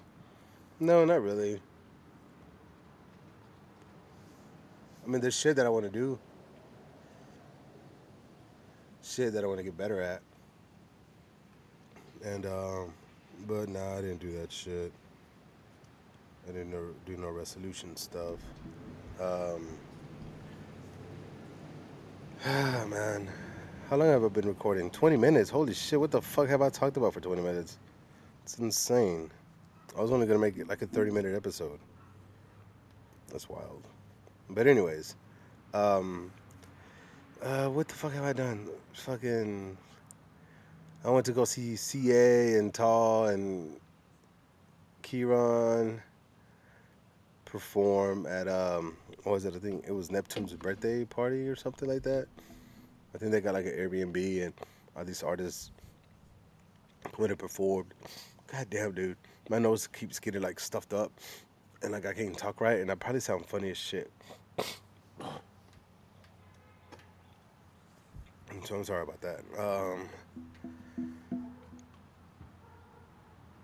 No, 0.80 1.04
not 1.04 1.22
really. 1.22 1.60
I 5.04 5.10
mean, 5.10 5.20
there's 5.20 5.36
shit 5.36 5.56
that 5.56 5.66
I 5.66 5.70
want 5.70 5.86
to 5.86 5.90
do, 5.90 6.18
shit 9.02 9.32
that 9.32 9.42
I 9.42 9.46
want 9.46 9.58
to 9.58 9.64
get 9.64 9.76
better 9.76 10.00
at. 10.00 10.20
And, 12.24 12.46
um, 12.46 12.92
but 13.46 13.68
nah, 13.68 13.94
I 13.94 14.02
didn't 14.02 14.20
do 14.20 14.32
that 14.38 14.52
shit. 14.52 14.92
I 16.48 16.52
didn't 16.52 16.70
know, 16.70 16.86
do 17.06 17.16
no 17.16 17.30
resolution 17.30 17.96
stuff. 17.96 18.38
Um, 19.20 19.66
ah, 22.44 22.84
man. 22.88 23.28
How 23.90 23.96
long 23.96 24.08
have 24.08 24.24
I 24.24 24.28
been 24.28 24.46
recording? 24.46 24.90
20 24.90 25.16
minutes. 25.16 25.50
Holy 25.50 25.72
shit, 25.74 25.98
what 25.98 26.10
the 26.10 26.20
fuck 26.20 26.48
have 26.48 26.60
I 26.62 26.68
talked 26.68 26.98
about 26.98 27.14
for 27.14 27.20
20 27.20 27.40
minutes? 27.40 27.78
It's 28.44 28.58
insane. 28.58 29.30
I 29.98 30.00
was 30.00 30.12
only 30.12 30.28
gonna 30.28 30.38
make 30.38 30.56
it 30.56 30.68
like 30.68 30.82
a 30.82 30.86
30 30.86 31.10
minute 31.10 31.34
episode. 31.34 31.80
That's 33.32 33.48
wild. 33.48 33.82
But 34.48 34.68
anyways, 34.68 35.16
um, 35.74 36.30
uh, 37.42 37.66
what 37.66 37.88
the 37.88 37.94
fuck 37.94 38.12
have 38.12 38.22
I 38.24 38.32
done? 38.32 38.68
Fucking, 38.92 39.76
I 41.04 41.10
went 41.10 41.26
to 41.26 41.32
go 41.32 41.44
see 41.44 41.74
CA 41.74 42.54
and 42.54 42.72
Tall 42.72 43.26
and 43.26 43.76
Kieran 45.02 46.00
perform 47.44 48.26
at 48.26 48.46
um, 48.46 48.96
what 49.24 49.32
was 49.32 49.44
it? 49.46 49.56
I 49.56 49.58
think 49.58 49.84
it 49.88 49.92
was 49.92 50.12
Neptune's 50.12 50.54
birthday 50.54 51.04
party 51.04 51.48
or 51.48 51.56
something 51.56 51.88
like 51.88 52.04
that. 52.04 52.28
I 53.14 53.18
think 53.18 53.32
they 53.32 53.40
got 53.40 53.54
like 53.54 53.66
an 53.66 53.72
Airbnb 53.72 54.44
and 54.44 54.54
all 54.96 55.04
these 55.04 55.24
artists 55.24 55.72
went 57.18 57.32
and 57.32 57.38
performed. 57.38 57.92
God 58.52 58.66
damn, 58.70 58.92
dude, 58.92 59.16
my 59.48 59.58
nose 59.58 59.86
keeps 59.86 60.18
getting 60.18 60.42
like 60.42 60.60
stuffed 60.60 60.92
up, 60.92 61.12
and 61.82 61.92
like 61.92 62.06
I 62.06 62.12
can't 62.12 62.36
talk 62.36 62.60
right, 62.60 62.80
and 62.80 62.90
I 62.90 62.94
probably 62.94 63.20
sound 63.20 63.46
funny 63.46 63.70
as 63.70 63.78
shit. 63.78 64.10
So 68.64 68.74
I'm 68.74 68.84
sorry 68.84 69.02
about 69.02 69.20
that. 69.20 69.40
Um, 69.58 70.08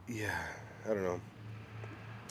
yeah, 0.09 0.39
I 0.85 0.89
don't 0.89 1.03
know. 1.03 1.21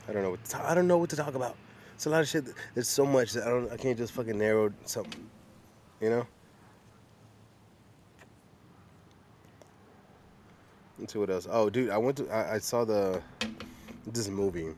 I 0.07 0.13
don't 0.13 0.23
know. 0.23 0.31
What 0.31 0.43
to 0.43 0.51
talk, 0.51 0.65
I 0.65 0.73
don't 0.73 0.87
know 0.87 0.97
what 0.97 1.09
to 1.11 1.15
talk 1.15 1.35
about. 1.35 1.55
It's 1.95 2.05
a 2.05 2.09
lot 2.09 2.21
of 2.21 2.27
shit. 2.27 2.45
There's 2.73 2.87
so 2.87 3.05
much 3.05 3.33
that 3.33 3.43
I 3.43 3.49
don't. 3.49 3.71
I 3.71 3.77
can't 3.77 3.97
just 3.97 4.13
fucking 4.13 4.37
narrow 4.37 4.73
something. 4.85 5.29
You 6.01 6.09
know. 6.09 6.27
See 11.09 11.19
what 11.19 11.29
else. 11.29 11.47
Oh, 11.49 11.69
dude, 11.69 11.89
I 11.89 11.97
went 11.97 12.17
to. 12.17 12.29
I, 12.29 12.55
I 12.55 12.57
saw 12.59 12.85
the 12.85 13.21
this 14.07 14.27
movie. 14.27 14.69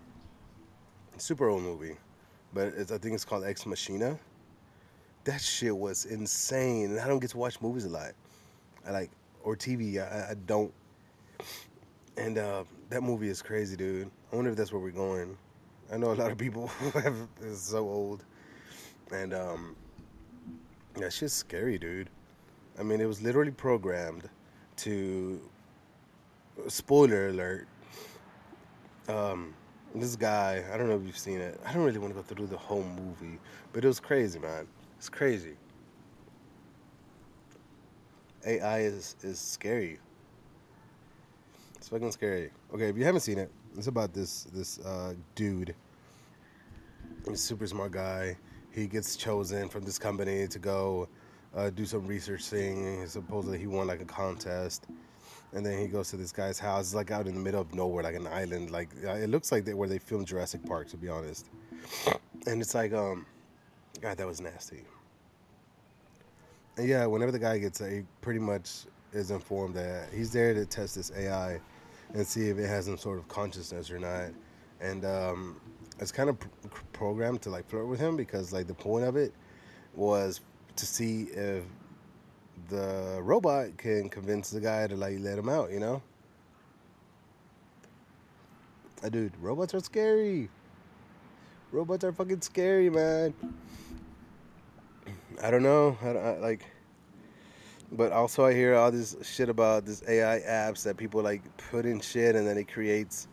Super 1.18 1.48
old 1.48 1.64
movie, 1.64 1.96
but 2.54 2.74
I 2.78 2.98
think 2.98 3.14
it's 3.16 3.26
called 3.26 3.46
Ex 3.46 3.66
Machina. 3.66 4.20
That 5.24 5.42
shit 5.42 5.76
was 5.76 6.06
insane, 6.06 6.92
and 6.92 7.00
I 7.00 7.08
don't 7.08 7.20
get 7.20 7.32
to 7.32 7.38
watch 7.38 7.62
movies 7.62 7.86
a 7.86 7.90
lot. 7.90 8.12
I 8.86 8.92
like 8.92 9.12
or 9.44 9.56
TV. 9.56 10.00
I, 10.00 10.32
I 10.32 10.34
don't. 10.46 10.74
And 12.18 12.38
uh, 12.38 12.64
that 12.90 13.02
movie 13.02 13.30
is 13.30 13.42
crazy, 13.42 13.76
dude. 13.76 14.10
I 14.32 14.36
wonder 14.36 14.52
if 14.52 14.58
that's 14.58 14.72
where 14.72 14.82
we're 14.82 14.92
going. 14.92 15.38
I 15.92 15.98
know 15.98 16.12
a 16.12 16.14
lot 16.14 16.32
of 16.32 16.38
people 16.38 16.68
who 16.80 17.00
have 17.00 17.16
is 17.42 17.62
so 17.62 17.88
old, 17.88 18.26
and 19.12 19.34
um, 19.34 19.76
that 20.96 21.14
shit's 21.14 21.34
scary, 21.34 21.78
dude. 21.78 22.10
I 22.80 22.84
mean, 22.84 23.00
it 23.00 23.06
was 23.06 23.22
literally 23.22 23.52
programmed 23.52 24.30
to. 24.78 25.40
Spoiler 26.68 27.30
alert. 27.30 27.68
Um, 29.08 29.54
this 29.94 30.16
guy, 30.16 30.64
I 30.74 30.78
don't 30.78 30.90
know 30.90 30.96
if 30.96 31.06
you've 31.06 31.18
seen 31.18 31.40
it. 31.40 31.60
I 31.66 31.74
don't 31.74 31.84
really 31.84 32.00
want 32.00 32.14
to 32.14 32.22
go 32.22 32.24
through 32.24 32.48
the 32.48 32.58
whole 32.58 32.84
movie, 32.84 33.40
but 33.72 33.84
it 33.84 33.88
was 33.88 34.00
crazy, 34.00 34.40
man. 34.40 34.68
It's 34.98 35.10
crazy. 35.10 35.56
AI 38.46 38.80
is 38.80 39.16
is 39.24 39.40
scary. 39.40 40.00
It's 41.76 41.90
fucking 41.90 42.12
scary. 42.12 42.52
Okay, 42.74 42.90
if 42.90 42.98
you 42.98 43.04
haven't 43.04 43.22
seen 43.22 43.38
it, 43.38 43.52
it's 43.78 43.88
about 43.88 44.14
this 44.14 44.44
this 44.54 44.80
uh, 44.80 45.14
dude. 45.36 45.76
He's 47.28 47.42
super 47.42 47.66
smart 47.68 47.92
guy. 47.92 48.38
He 48.72 48.88
gets 48.88 49.16
chosen 49.16 49.70
from 49.70 49.84
this 49.84 49.98
company 49.98 50.48
to 50.48 50.60
go 50.60 51.08
uh, 51.56 51.70
do 51.70 51.86
some 51.86 52.06
research 52.06 52.46
thing. 52.46 53.08
Supposedly 53.08 53.58
he 53.58 53.68
won 53.68 53.88
like 53.88 54.02
a 54.02 54.06
contest, 54.06 54.86
and 55.56 55.66
then 55.66 55.80
he 55.80 55.88
goes 55.88 56.10
to 56.10 56.18
this 56.18 56.34
guy's 56.34 56.60
house. 56.60 56.88
It's 56.88 56.96
like 56.96 57.12
out 57.12 57.28
in 57.28 57.34
the 57.34 57.40
middle 57.40 57.62
of 57.62 57.74
nowhere, 57.74 58.04
like 58.04 58.16
an 58.16 58.28
island. 58.28 58.72
Like 58.72 58.90
uh, 59.06 59.14
it 59.14 59.30
looks 59.30 59.54
like 59.54 59.64
they, 59.64 59.74
where 59.74 59.88
they 59.88 60.00
filmed 60.00 60.28
Jurassic 60.28 60.64
Park, 60.66 60.90
to 60.90 60.98
be 60.98 61.08
honest. 61.08 61.48
And 62.46 62.62
it's 62.62 62.76
like, 62.76 62.94
um, 62.94 63.26
God, 64.02 64.18
that 64.18 64.28
was 64.28 64.42
nasty. 64.42 64.84
And 66.78 66.90
yeah, 66.90 67.06
whenever 67.06 67.32
the 67.32 67.40
guy 67.40 67.58
gets, 67.58 67.80
he 67.80 68.04
pretty 68.20 68.40
much 68.40 68.86
is 69.14 69.32
informed 69.32 69.76
that 69.76 70.10
he's 70.14 70.34
there 70.34 70.54
to 70.54 70.66
test 70.66 70.96
this 70.96 71.10
AI 71.18 71.62
and 72.14 72.28
see 72.28 72.50
if 72.50 72.58
it 72.58 72.68
has 72.68 72.86
some 72.86 72.98
sort 72.98 73.18
of 73.18 73.28
consciousness 73.30 73.90
or 73.90 73.98
not. 73.98 74.32
And 74.82 75.06
um, 75.06 75.62
it's 76.00 76.12
kind 76.12 76.30
of 76.30 76.38
pr- 76.38 76.48
programmed 76.92 77.42
to 77.44 77.50
like 77.50 77.70
flirt 77.70 77.88
with 77.88 78.00
him 78.00 78.18
because 78.18 78.52
like 78.52 78.68
the 78.68 78.74
point 78.74 79.06
of 79.06 79.16
it 79.16 79.34
was 79.96 80.42
to 80.76 80.86
see 80.86 81.24
if 81.34 81.64
the 82.70 83.20
robot 83.22 83.78
can 83.78 84.10
convince 84.10 84.50
the 84.50 84.60
guy 84.60 84.88
to 84.88 84.96
like 84.96 85.18
let 85.20 85.38
him 85.38 85.50
out, 85.50 85.72
you 85.72 85.80
know? 85.80 86.02
Dude, 89.10 89.34
robots 89.40 89.74
are 89.76 89.82
scary. 89.82 90.50
Robots 91.72 92.04
are 92.04 92.12
fucking 92.12 92.42
scary, 92.42 92.90
man. 92.90 93.34
I 95.44 95.52
don't 95.52 95.62
know. 95.62 95.98
I, 96.02 96.08
I, 96.10 96.38
like, 96.38 96.66
but 97.92 98.12
also 98.12 98.46
I 98.46 98.54
hear 98.54 98.76
all 98.76 98.92
this 98.92 99.16
shit 99.22 99.50
about 99.50 99.86
this 99.86 100.02
AI 100.08 100.40
apps 100.40 100.84
that 100.84 100.98
people 100.98 101.22
like 101.22 101.42
put 101.70 101.86
in 101.86 102.00
shit 102.00 102.36
and 102.36 102.48
then 102.48 102.58
it 102.58 102.72
creates 102.72 103.28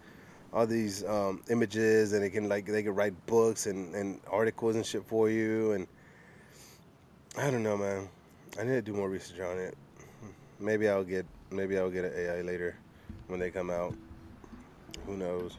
all 0.52 0.66
these 0.66 1.04
um, 1.04 1.42
images 1.50 2.12
and 2.12 2.22
it 2.24 2.30
can 2.30 2.48
like 2.48 2.66
they 2.66 2.82
can 2.82 2.94
write 2.94 3.14
books 3.26 3.66
and, 3.66 3.94
and 3.94 4.20
articles 4.30 4.76
and 4.76 4.84
shit 4.84 5.04
for 5.04 5.30
you 5.30 5.72
and 5.72 5.86
I 7.38 7.50
don't 7.50 7.62
know, 7.62 7.78
man. 7.78 8.08
I 8.58 8.64
need 8.64 8.72
to 8.72 8.82
do 8.82 8.92
more 8.92 9.08
research 9.08 9.40
on 9.40 9.58
it. 9.58 9.76
Maybe 10.60 10.88
I'll 10.88 11.04
get 11.04 11.24
maybe 11.50 11.78
I'll 11.78 11.90
get 11.90 12.04
an 12.04 12.12
AI 12.14 12.42
later 12.42 12.76
when 13.28 13.40
they 13.40 13.50
come 13.50 13.70
out. 13.70 13.94
Who 15.06 15.16
knows? 15.16 15.56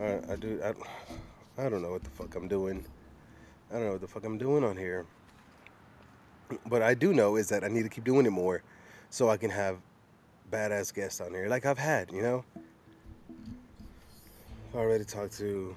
I, 0.00 0.20
I 0.30 0.36
do. 0.36 0.60
I, 0.62 1.64
I 1.64 1.68
don't 1.68 1.80
know 1.82 1.90
what 1.90 2.04
the 2.04 2.10
fuck 2.10 2.34
I'm 2.36 2.46
doing. 2.46 2.84
I 3.70 3.74
don't 3.74 3.84
know 3.84 3.92
what 3.92 4.00
the 4.02 4.06
fuck 4.06 4.24
I'm 4.24 4.36
doing 4.36 4.64
on 4.64 4.76
here. 4.76 5.06
But 6.66 6.82
I 6.82 6.94
do 6.94 7.12
know 7.12 7.36
is 7.36 7.48
that 7.48 7.64
I 7.64 7.68
need 7.68 7.82
to 7.84 7.88
keep 7.88 8.04
doing 8.04 8.26
it 8.26 8.30
more, 8.30 8.62
so 9.08 9.30
I 9.30 9.38
can 9.38 9.50
have 9.50 9.78
badass 10.52 10.94
guests 10.94 11.20
on 11.20 11.32
here 11.32 11.48
like 11.48 11.64
I've 11.64 11.78
had. 11.78 12.12
You 12.12 12.22
know. 12.22 12.44
I 14.74 14.76
already 14.76 15.04
talked 15.04 15.38
to. 15.38 15.74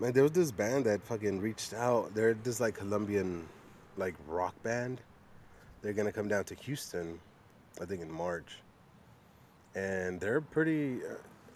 Man, 0.00 0.12
there 0.12 0.24
was 0.24 0.32
this 0.32 0.50
band 0.50 0.86
that 0.86 1.02
fucking 1.04 1.40
reached 1.40 1.72
out. 1.72 2.14
They're 2.16 2.34
this 2.34 2.58
like 2.58 2.74
Colombian, 2.74 3.46
like 3.96 4.16
rock 4.26 4.60
band 4.64 5.00
they're 5.82 5.92
gonna 5.92 6.12
come 6.12 6.28
down 6.28 6.44
to 6.44 6.54
Houston, 6.54 7.18
I 7.80 7.84
think 7.84 8.00
in 8.02 8.10
March, 8.10 8.58
and 9.74 10.20
they're 10.20 10.40
pretty, 10.40 11.00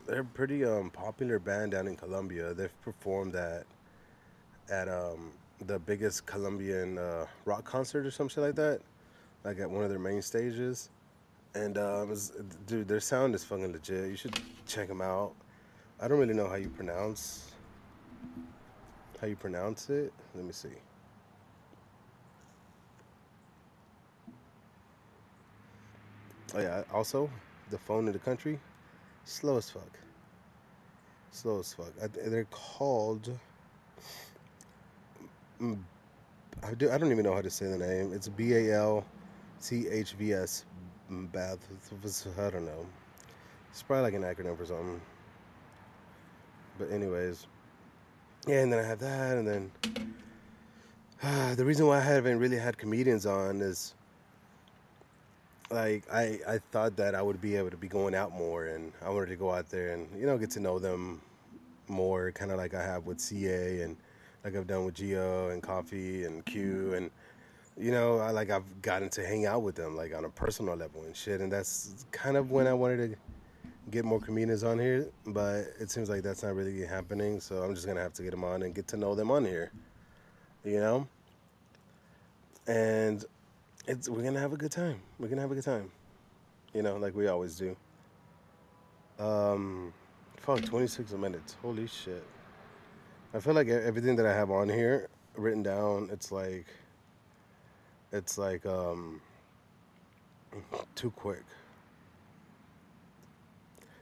they're 0.06 0.24
pretty 0.24 0.64
um, 0.64 0.90
popular 0.90 1.38
band 1.38 1.72
down 1.72 1.86
in 1.88 1.96
Colombia. 1.96 2.52
They've 2.54 2.82
performed 2.82 3.34
at 3.36 3.64
at 4.70 4.88
um, 4.88 5.32
the 5.66 5.78
biggest 5.78 6.26
Colombian 6.26 6.98
uh, 6.98 7.26
rock 7.44 7.64
concert 7.64 8.04
or 8.04 8.10
some 8.10 8.28
shit 8.28 8.42
like 8.42 8.56
that, 8.56 8.80
like 9.44 9.58
at 9.60 9.70
one 9.70 9.84
of 9.84 9.90
their 9.90 9.98
main 9.98 10.20
stages, 10.20 10.90
And 11.54 11.76
it 11.76 12.08
was, 12.08 12.32
dude, 12.66 12.88
their 12.88 13.00
sound 13.00 13.34
is 13.34 13.44
fucking 13.44 13.72
legit. 13.72 14.10
You 14.10 14.16
should 14.16 14.38
check 14.66 14.88
them 14.88 15.00
out. 15.00 15.32
I 16.00 16.08
don't 16.08 16.18
really 16.18 16.34
know 16.34 16.48
how 16.48 16.56
you 16.56 16.68
pronounce 16.68 17.52
how 19.20 19.26
you 19.26 19.36
pronounce 19.36 19.88
it. 19.88 20.12
Let 20.34 20.44
me 20.44 20.52
see. 20.52 20.68
Oh 26.54 26.60
yeah. 26.60 26.82
Also, 26.92 27.30
the 27.70 27.78
phone 27.78 28.06
in 28.06 28.12
the 28.12 28.18
country, 28.18 28.58
slow 29.24 29.56
as 29.56 29.70
fuck. 29.70 29.98
Slow 31.30 31.60
as 31.60 31.72
fuck. 31.74 31.92
I, 32.02 32.06
they're 32.06 32.46
called. 32.50 33.30
Mm, 35.60 35.78
I 36.62 36.74
do. 36.74 36.90
I 36.90 36.98
don't 36.98 37.10
even 37.10 37.24
know 37.24 37.34
how 37.34 37.42
to 37.42 37.50
say 37.50 37.66
the 37.66 37.78
name. 37.78 38.12
It's 38.12 38.28
B 38.28 38.54
A 38.54 38.74
L 38.74 39.04
T 39.62 39.88
H 39.88 40.12
V 40.12 40.32
S. 40.32 40.64
Bath. 41.08 41.58
I 42.38 42.50
don't 42.50 42.64
know. 42.64 42.86
It's 43.70 43.82
probably 43.82 44.02
like 44.02 44.14
an 44.14 44.22
acronym 44.22 44.56
for 44.58 44.66
something. 44.66 45.00
But 46.78 46.90
anyways, 46.90 47.46
yeah. 48.46 48.62
And 48.62 48.72
then 48.72 48.84
I 48.84 48.88
have 48.88 48.98
that, 48.98 49.36
and 49.36 49.46
then 49.46 49.70
uh, 51.22 51.54
the 51.56 51.64
reason 51.64 51.86
why 51.86 51.98
I 51.98 52.00
haven't 52.00 52.38
really 52.38 52.58
had 52.58 52.76
comedians 52.76 53.24
on 53.24 53.60
is 53.60 53.94
like 55.70 56.04
I 56.12 56.38
I 56.46 56.58
thought 56.70 56.96
that 56.96 57.14
I 57.14 57.22
would 57.22 57.40
be 57.40 57.56
able 57.56 57.70
to 57.70 57.76
be 57.76 57.88
going 57.88 58.14
out 58.14 58.32
more, 58.32 58.66
and 58.66 58.92
I 59.04 59.10
wanted 59.10 59.28
to 59.30 59.36
go 59.36 59.52
out 59.52 59.68
there 59.68 59.94
and 59.94 60.08
you 60.18 60.26
know 60.26 60.38
get 60.38 60.50
to 60.52 60.60
know 60.60 60.78
them 60.78 61.20
more, 61.88 62.32
kind 62.32 62.50
of 62.50 62.58
like 62.58 62.74
I 62.74 62.82
have 62.82 63.06
with 63.06 63.20
CA 63.20 63.82
and 63.82 63.96
like 64.44 64.56
I've 64.56 64.66
done 64.66 64.84
with 64.84 64.94
Geo 64.94 65.50
and 65.50 65.62
Coffee 65.62 66.24
and 66.24 66.44
Q 66.44 66.62
mm-hmm. 66.62 66.94
and 66.94 67.10
you 67.76 67.90
know 67.90 68.18
I 68.18 68.30
like 68.30 68.50
I've 68.50 68.80
gotten 68.82 69.08
to 69.10 69.26
hang 69.26 69.46
out 69.46 69.62
with 69.62 69.74
them 69.74 69.96
like 69.96 70.14
on 70.14 70.24
a 70.24 70.30
personal 70.30 70.76
level 70.76 71.02
and 71.02 71.16
shit, 71.16 71.40
and 71.40 71.50
that's 71.50 72.06
kind 72.12 72.36
of 72.36 72.50
when 72.50 72.66
I 72.66 72.72
wanted 72.72 73.10
to 73.10 73.16
get 73.90 74.04
more 74.04 74.20
comedians 74.20 74.64
on 74.64 74.78
here, 74.78 75.08
but 75.26 75.66
it 75.78 75.90
seems 75.90 76.08
like 76.08 76.22
that's 76.22 76.42
not 76.42 76.54
really 76.54 76.84
happening, 76.84 77.40
so 77.40 77.62
I'm 77.62 77.74
just 77.74 77.86
gonna 77.86 78.00
have 78.00 78.14
to 78.14 78.22
get 78.22 78.30
them 78.30 78.44
on 78.44 78.62
and 78.62 78.74
get 78.74 78.88
to 78.88 78.96
know 78.96 79.14
them 79.14 79.30
on 79.30 79.44
here, 79.44 79.70
you 80.64 80.80
know. 80.80 81.06
And 82.66 83.24
it's 83.86 84.08
we're 84.08 84.22
gonna 84.22 84.40
have 84.40 84.52
a 84.52 84.56
good 84.56 84.72
time. 84.72 85.00
We're 85.18 85.28
gonna 85.28 85.42
have 85.42 85.52
a 85.52 85.54
good 85.54 85.64
time, 85.64 85.90
you 86.74 86.82
know, 86.82 86.96
like 86.96 87.14
we 87.14 87.28
always 87.28 87.56
do. 87.56 87.76
Um, 89.18 89.92
fuck, 90.36 90.62
26 90.62 91.12
minutes. 91.12 91.56
Holy 91.62 91.86
shit. 91.86 92.24
I 93.32 93.40
feel 93.40 93.54
like 93.54 93.68
everything 93.68 94.16
that 94.16 94.26
I 94.26 94.32
have 94.32 94.50
on 94.50 94.68
here 94.68 95.08
written 95.36 95.62
down, 95.62 96.08
it's 96.12 96.32
like, 96.32 96.66
it's 98.12 98.38
like 98.38 98.64
um, 98.66 99.20
too 100.94 101.10
quick. 101.10 101.42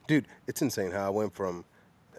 Dude, 0.06 0.26
it's 0.46 0.62
insane 0.62 0.90
how 0.90 1.06
I 1.06 1.10
went 1.10 1.34
from 1.34 1.64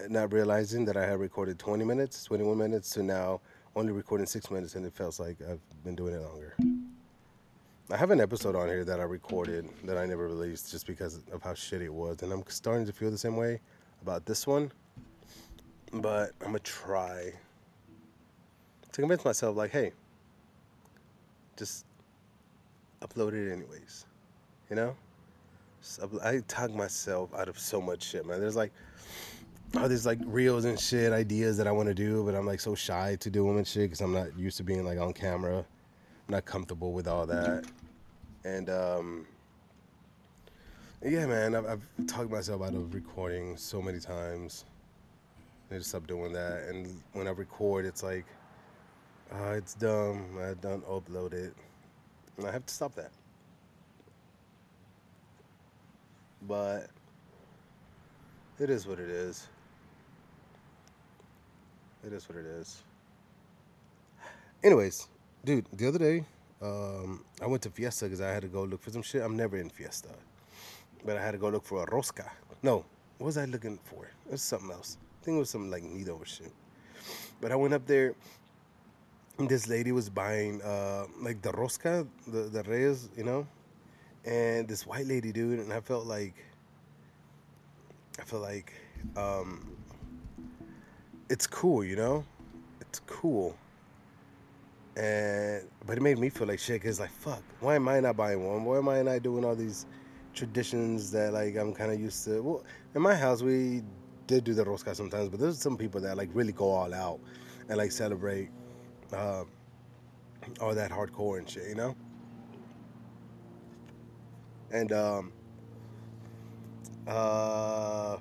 not 0.09 0.33
realizing 0.33 0.85
that 0.85 0.97
I 0.97 1.05
had 1.05 1.19
recorded 1.19 1.59
20 1.59 1.85
minutes, 1.85 2.23
21 2.23 2.57
minutes, 2.57 2.89
to 2.91 3.03
now 3.03 3.41
only 3.75 3.91
recording 3.91 4.25
six 4.25 4.49
minutes, 4.49 4.75
and 4.75 4.85
it 4.85 4.93
feels 4.93 5.19
like 5.19 5.37
I've 5.41 5.61
been 5.83 5.95
doing 5.95 6.15
it 6.15 6.21
longer. 6.21 6.55
I 7.91 7.97
have 7.97 8.09
an 8.09 8.19
episode 8.19 8.55
on 8.55 8.67
here 8.67 8.83
that 8.83 8.99
I 8.99 9.03
recorded 9.03 9.69
that 9.83 9.95
I 9.95 10.07
never 10.07 10.27
released 10.27 10.71
just 10.71 10.87
because 10.87 11.21
of 11.31 11.43
how 11.43 11.51
shitty 11.51 11.83
it 11.83 11.93
was, 11.93 12.23
and 12.23 12.33
I'm 12.33 12.43
starting 12.47 12.83
to 12.87 12.91
feel 12.91 13.11
the 13.11 13.17
same 13.17 13.37
way 13.37 13.59
about 14.01 14.25
this 14.25 14.47
one. 14.47 14.71
But 15.93 16.31
I'm 16.41 16.47
gonna 16.47 16.59
try 16.59 17.31
to 18.91 19.01
convince 19.01 19.23
myself, 19.23 19.55
like, 19.55 19.69
hey, 19.69 19.91
just 21.57 21.85
upload 23.01 23.33
it 23.33 23.53
anyways, 23.53 24.07
you 24.71 24.75
know. 24.75 24.95
I 26.23 26.41
talk 26.47 26.73
myself 26.73 27.29
out 27.35 27.49
of 27.49 27.59
so 27.59 27.79
much 27.79 28.01
shit, 28.01 28.25
man. 28.25 28.39
There's 28.39 28.55
like 28.55 28.71
all 29.77 29.87
these 29.87 30.07
like 30.07 30.17
reels 30.25 30.65
and 30.65 30.79
shit 30.79 31.13
ideas 31.13 31.55
that 31.57 31.67
I 31.67 31.71
want 31.71 31.87
to 31.89 31.93
do, 31.93 32.23
but 32.23 32.33
I'm 32.33 32.47
like 32.47 32.61
so 32.61 32.73
shy 32.73 33.15
to 33.19 33.29
do 33.29 33.45
them 33.45 33.57
and 33.57 33.67
shit 33.67 33.83
because 33.83 34.01
I'm 34.01 34.11
not 34.13 34.35
used 34.35 34.57
to 34.57 34.63
being 34.63 34.83
like 34.83 34.97
on 34.97 35.13
camera. 35.13 35.59
I'm 35.59 36.31
not 36.31 36.45
comfortable 36.45 36.91
with 36.91 37.07
all 37.07 37.27
that. 37.27 37.65
And 38.45 38.69
um, 38.69 39.25
yeah, 41.03 41.25
man, 41.25 41.55
I've, 41.55 41.65
I've, 41.65 41.81
talked 42.05 42.29
myself 42.29 42.61
out 42.61 42.75
of 42.75 42.93
recording 42.93 43.57
so 43.57 43.81
many 43.81 43.99
times. 43.99 44.65
I 45.69 45.73
need 45.73 45.79
to 45.79 45.83
stop 45.83 46.05
doing 46.05 46.31
that. 46.33 46.65
And 46.69 47.01
when 47.13 47.27
I 47.27 47.31
record, 47.31 47.85
it's 47.85 48.03
like, 48.03 48.25
oh, 49.33 49.53
it's 49.53 49.73
dumb. 49.73 50.37
I 50.39 50.53
don't 50.61 50.85
upload 50.87 51.33
it. 51.33 51.55
And 52.37 52.45
I 52.45 52.51
have 52.51 52.67
to 52.67 52.73
stop 52.73 52.93
that. 52.95 53.09
But 56.43 56.87
it 58.59 58.69
is 58.69 58.85
what 58.85 58.99
it 58.99 59.09
is. 59.09 59.47
It 62.05 62.13
is 62.13 62.29
what 62.29 62.37
it 62.37 62.45
is. 62.45 62.83
Anyways, 64.63 65.07
dude, 65.43 65.65
the 65.73 65.87
other 65.87 65.97
day, 65.97 66.25
um, 66.61 67.23
I 67.41 67.47
went 67.47 67.63
to 67.63 67.69
Fiesta 67.69 68.05
because 68.05 68.21
I 68.21 68.31
had 68.31 68.43
to 68.43 68.47
go 68.47 68.63
look 68.63 68.81
for 68.81 68.89
some 68.89 69.01
shit. 69.01 69.21
I'm 69.21 69.35
never 69.35 69.57
in 69.57 69.69
Fiesta, 69.69 70.09
but 71.05 71.17
I 71.17 71.23
had 71.23 71.31
to 71.31 71.37
go 71.37 71.49
look 71.49 71.65
for 71.65 71.83
a 71.83 71.87
rosca. 71.87 72.29
No, 72.63 72.85
what 73.17 73.27
was 73.27 73.37
I 73.37 73.45
looking 73.45 73.77
for? 73.83 74.05
It 74.05 74.31
was 74.31 74.41
something 74.41 74.71
else. 74.71 74.97
I 75.21 75.25
think 75.25 75.35
it 75.35 75.39
was 75.39 75.49
some 75.49 75.69
like 75.69 75.83
Nido 75.83 76.21
shit. 76.23 76.51
But 77.41 77.51
I 77.51 77.55
went 77.55 77.73
up 77.73 77.85
there, 77.85 78.15
and 79.37 79.49
this 79.49 79.67
lady 79.67 79.91
was 79.91 80.09
buying 80.09 80.61
uh, 80.61 81.05
like 81.19 81.41
the 81.41 81.51
rosca, 81.51 82.07
the 82.27 82.43
the 82.43 82.63
reyes, 82.63 83.09
you 83.17 83.23
know, 83.23 83.45
and 84.23 84.67
this 84.67 84.87
white 84.87 85.05
lady, 85.05 85.31
dude, 85.31 85.59
and 85.59 85.73
I 85.73 85.81
felt 85.81 86.05
like, 86.05 86.35
I 88.19 88.23
felt 88.23 88.41
like, 88.41 88.73
um, 89.17 89.75
it's 91.29 91.45
cool, 91.45 91.83
you 91.83 91.97
know, 91.97 92.23
it's 92.79 93.01
cool 93.07 93.55
and 94.95 95.67
but 95.85 95.97
it 95.97 96.01
made 96.01 96.17
me 96.17 96.29
feel 96.29 96.47
like 96.47 96.59
shit 96.59 96.81
because 96.81 96.99
like 96.99 97.11
fuck 97.11 97.43
why 97.59 97.75
am 97.75 97.87
i 97.89 97.99
not 97.99 98.15
buying 98.15 98.45
one? 98.45 98.63
Why 98.63 98.77
am 98.77 98.87
i 98.87 99.01
not 99.01 99.23
doing 99.23 99.43
all 99.43 99.55
these 99.55 99.85
traditions 100.33 101.11
that 101.11 101.33
like 101.33 101.55
i'm 101.57 101.73
kind 101.73 101.91
of 101.91 101.99
used 101.99 102.23
to? 102.25 102.41
Well 102.41 102.63
in 102.93 103.01
my 103.01 103.15
house 103.15 103.41
we 103.41 103.83
did 104.27 104.43
do 104.43 104.53
the 104.53 104.63
rosca 104.63 104.95
sometimes 104.95 105.29
but 105.29 105.39
there's 105.39 105.59
some 105.59 105.77
people 105.77 105.99
that 106.01 106.15
like 106.15 106.29
really 106.33 106.53
go 106.53 106.69
all 106.69 106.93
out 106.93 107.19
and 107.67 107.77
like 107.77 107.91
celebrate 107.91 108.49
uh, 109.13 109.43
all 110.61 110.73
that 110.73 110.91
hardcore 110.91 111.39
and 111.39 111.49
shit 111.49 111.67
you 111.67 111.75
know? 111.75 111.95
And 114.71 114.91
um 114.91 115.31
uh 117.07 118.17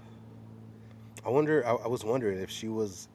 i 1.24 1.28
wonder 1.30 1.66
I, 1.66 1.72
I 1.72 1.88
was 1.88 2.04
wondering 2.04 2.38
if 2.38 2.50
she 2.50 2.68
was 2.68 3.08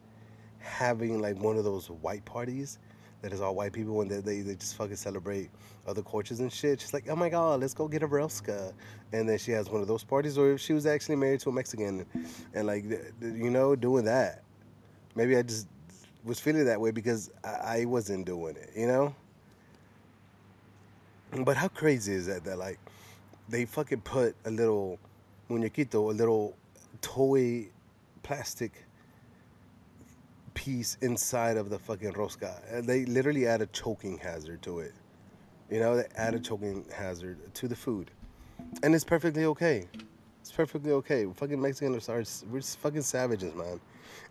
having 0.57 1.21
like 1.21 1.37
one 1.37 1.57
of 1.57 1.63
those 1.63 1.91
white 1.91 2.25
parties 2.25 2.79
that 3.21 3.33
is 3.33 3.41
all 3.41 3.53
white 3.55 3.73
people 3.73 4.01
and 4.01 4.09
they, 4.09 4.21
they, 4.21 4.41
they 4.41 4.55
just 4.55 4.75
fucking 4.75 4.95
celebrate 4.95 5.49
other 5.87 6.01
cultures 6.01 6.39
and 6.39 6.51
shit. 6.51 6.81
She's 6.81 6.93
like, 6.93 7.09
oh 7.09 7.15
my 7.15 7.29
god, 7.29 7.61
let's 7.61 7.73
go 7.73 7.87
get 7.87 8.03
a 8.03 8.07
Rosca. 8.07 8.73
And 9.11 9.27
then 9.27 9.37
she 9.37 9.51
has 9.51 9.69
one 9.69 9.81
of 9.81 9.87
those 9.87 10.03
parties, 10.03 10.37
or 10.37 10.51
if 10.51 10.61
she 10.61 10.73
was 10.73 10.85
actually 10.85 11.15
married 11.15 11.39
to 11.41 11.49
a 11.49 11.51
Mexican 11.51 12.05
and 12.53 12.67
like, 12.67 12.85
you 13.21 13.49
know, 13.49 13.75
doing 13.75 14.05
that. 14.05 14.43
Maybe 15.15 15.35
I 15.35 15.41
just 15.41 15.67
was 16.23 16.39
feeling 16.39 16.65
that 16.65 16.79
way 16.79 16.91
because 16.91 17.31
I, 17.43 17.81
I 17.81 17.85
wasn't 17.85 18.25
doing 18.25 18.55
it, 18.55 18.71
you 18.75 18.87
know? 18.87 19.15
But 21.43 21.57
how 21.57 21.67
crazy 21.67 22.13
is 22.13 22.27
that? 22.27 22.43
That 22.43 22.57
like, 22.57 22.79
they 23.49 23.65
fucking 23.65 24.01
put 24.01 24.35
a 24.45 24.51
little 24.51 24.99
muñequito, 25.49 26.11
a 26.11 26.13
little 26.13 26.55
toy 27.01 27.67
plastic 28.23 28.85
piece 30.59 30.97
inside 30.99 31.55
of 31.55 31.69
the 31.69 31.79
fucking 31.79 32.11
rosca. 32.11 32.85
They 32.85 33.05
literally 33.05 33.47
add 33.47 33.61
a 33.61 33.67
choking 33.67 34.17
hazard 34.17 34.61
to 34.63 34.79
it. 34.79 34.93
You 35.71 35.79
know, 35.79 35.95
they 35.95 36.05
add 36.17 36.35
a 36.35 36.39
choking 36.39 36.83
hazard 36.93 37.37
to 37.53 37.69
the 37.69 37.77
food, 37.77 38.11
and 38.83 38.93
it's 38.93 39.05
perfectly 39.05 39.45
okay. 39.45 39.87
It's 40.41 40.51
perfectly 40.51 40.91
okay. 40.91 41.25
Fucking 41.33 41.61
Mexicans 41.61 42.09
are 42.09 42.25
we're 42.51 42.61
fucking 42.61 43.03
savages, 43.03 43.55
man. 43.55 43.79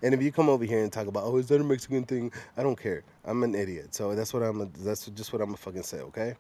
And 0.02 0.12
if 0.12 0.20
you 0.20 0.30
come 0.30 0.50
over 0.50 0.66
here 0.66 0.82
and 0.82 0.92
talk 0.92 1.06
about, 1.06 1.24
oh, 1.24 1.38
is 1.38 1.48
that 1.48 1.62
a 1.62 1.64
Mexican 1.64 2.04
thing? 2.04 2.30
I 2.58 2.62
don't 2.62 2.78
care. 2.78 3.04
I'm 3.24 3.42
an 3.42 3.54
idiot. 3.54 3.94
So 3.94 4.14
that's 4.14 4.34
what 4.34 4.42
I'm. 4.42 4.70
That's 4.80 5.06
just 5.06 5.32
what 5.32 5.40
I'm 5.40 5.48
gonna 5.48 5.56
fucking 5.56 5.82
say, 5.82 6.00
okay? 6.00 6.34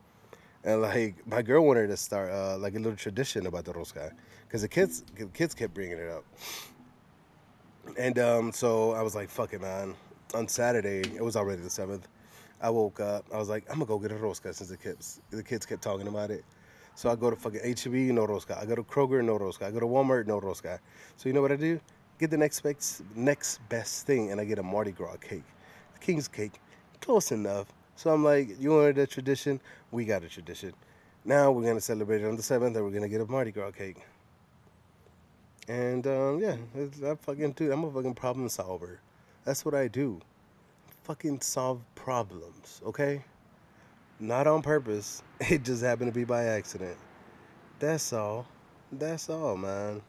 And 0.64 0.82
like 0.82 1.26
my 1.26 1.40
girl 1.40 1.64
wanted 1.64 1.86
to 1.86 1.96
start 1.96 2.30
uh, 2.30 2.58
like 2.58 2.74
a 2.74 2.78
little 2.78 2.96
tradition 2.96 3.46
about 3.46 3.64
the 3.64 3.72
rosca, 3.72 4.12
because 4.46 4.60
the 4.60 4.68
kids, 4.68 5.02
the 5.16 5.24
kids 5.26 5.54
kept 5.54 5.72
bringing 5.72 5.96
it 5.96 6.10
up. 6.10 6.24
And 7.96 8.18
um, 8.18 8.52
so 8.52 8.92
I 8.92 9.02
was 9.02 9.14
like, 9.14 9.28
fuck 9.30 9.52
it, 9.52 9.60
man. 9.60 9.94
On 10.34 10.46
Saturday, 10.46 11.00
it 11.00 11.24
was 11.24 11.36
already 11.36 11.62
the 11.62 11.68
7th. 11.68 12.02
I 12.60 12.70
woke 12.70 13.00
up. 13.00 13.24
I 13.32 13.38
was 13.38 13.48
like, 13.48 13.64
I'm 13.70 13.78
going 13.78 13.86
to 13.86 13.86
go 13.86 13.98
get 13.98 14.12
a 14.12 14.20
rosca 14.20 14.54
since 14.54 14.68
the 14.68 14.76
kids, 14.76 15.20
the 15.30 15.42
kids 15.42 15.64
kept 15.64 15.82
talking 15.82 16.08
about 16.08 16.30
it. 16.30 16.44
So 16.94 17.08
I 17.08 17.14
go 17.14 17.30
to 17.30 17.36
fucking 17.36 17.60
HEB, 17.60 18.12
no 18.12 18.26
rosca. 18.26 18.60
I 18.60 18.66
go 18.66 18.74
to 18.74 18.82
Kroger, 18.82 19.24
no 19.24 19.38
rosca. 19.38 19.62
I 19.66 19.70
go 19.70 19.78
to 19.78 19.86
Walmart, 19.86 20.26
no 20.26 20.40
rosca. 20.40 20.80
So 21.16 21.28
you 21.28 21.32
know 21.32 21.40
what 21.40 21.52
I 21.52 21.56
do? 21.56 21.80
Get 22.18 22.30
the 22.30 22.36
next 22.36 22.60
best, 22.60 23.02
next 23.14 23.60
best 23.68 24.04
thing, 24.04 24.32
and 24.32 24.40
I 24.40 24.44
get 24.44 24.58
a 24.58 24.62
Mardi 24.64 24.90
Gras 24.90 25.16
cake. 25.20 25.44
King's 26.00 26.26
cake, 26.26 26.60
close 27.00 27.30
enough. 27.30 27.72
So 27.94 28.10
I'm 28.10 28.24
like, 28.24 28.60
you 28.60 28.70
wanted 28.70 28.98
a 28.98 29.06
tradition? 29.06 29.60
We 29.92 30.04
got 30.04 30.24
a 30.24 30.28
tradition. 30.28 30.72
Now 31.24 31.52
we're 31.52 31.64
gonna 31.64 31.80
celebrate 31.80 32.22
it 32.22 32.26
on 32.26 32.34
the 32.34 32.42
seventh, 32.42 32.74
and 32.74 32.84
we're 32.84 32.90
gonna 32.90 33.08
get 33.08 33.20
a 33.20 33.26
Mardi 33.26 33.52
Gras 33.52 33.70
cake. 33.70 34.04
And 35.68 36.06
um, 36.06 36.40
yeah, 36.40 36.56
I 37.06 37.14
fucking 37.14 37.52
dude, 37.52 37.70
I'm 37.70 37.84
a 37.84 37.90
fucking 37.90 38.14
problem 38.14 38.48
solver. 38.48 39.00
That's 39.44 39.64
what 39.64 39.74
I 39.74 39.86
do. 39.86 40.20
Fucking 41.04 41.42
solve 41.42 41.80
problems, 41.94 42.80
okay? 42.86 43.22
Not 44.18 44.46
on 44.46 44.62
purpose. 44.62 45.22
It 45.40 45.62
just 45.62 45.82
happened 45.84 46.12
to 46.12 46.18
be 46.18 46.24
by 46.24 46.44
accident. 46.46 46.96
That's 47.78 48.12
all. 48.12 48.46
That's 48.90 49.30
all, 49.30 49.56
man. 49.56 50.02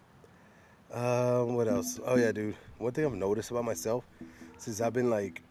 Um, 0.92 1.56
what 1.56 1.68
else? 1.68 2.00
Oh 2.04 2.16
yeah, 2.16 2.32
dude. 2.32 2.56
One 2.80 2.92
thing 2.94 3.06
I've 3.06 3.14
noticed 3.14 3.52
about 3.52 3.66
myself 3.66 4.06
since 4.58 4.82
I've 4.82 4.94
been 4.94 5.10
like, 5.10 5.44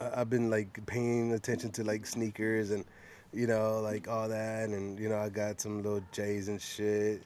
I've 0.00 0.28
been 0.28 0.50
like 0.50 0.84
paying 0.86 1.32
attention 1.32 1.70
to 1.72 1.84
like 1.84 2.04
sneakers 2.04 2.72
and, 2.72 2.84
you 3.32 3.46
know, 3.46 3.80
like 3.80 4.08
all 4.08 4.28
that, 4.28 4.68
and 4.68 4.98
you 4.98 5.08
know, 5.08 5.16
I 5.16 5.30
got 5.30 5.60
some 5.60 5.82
little 5.82 6.02
J's 6.12 6.48
and 6.48 6.60
shit. 6.60 7.22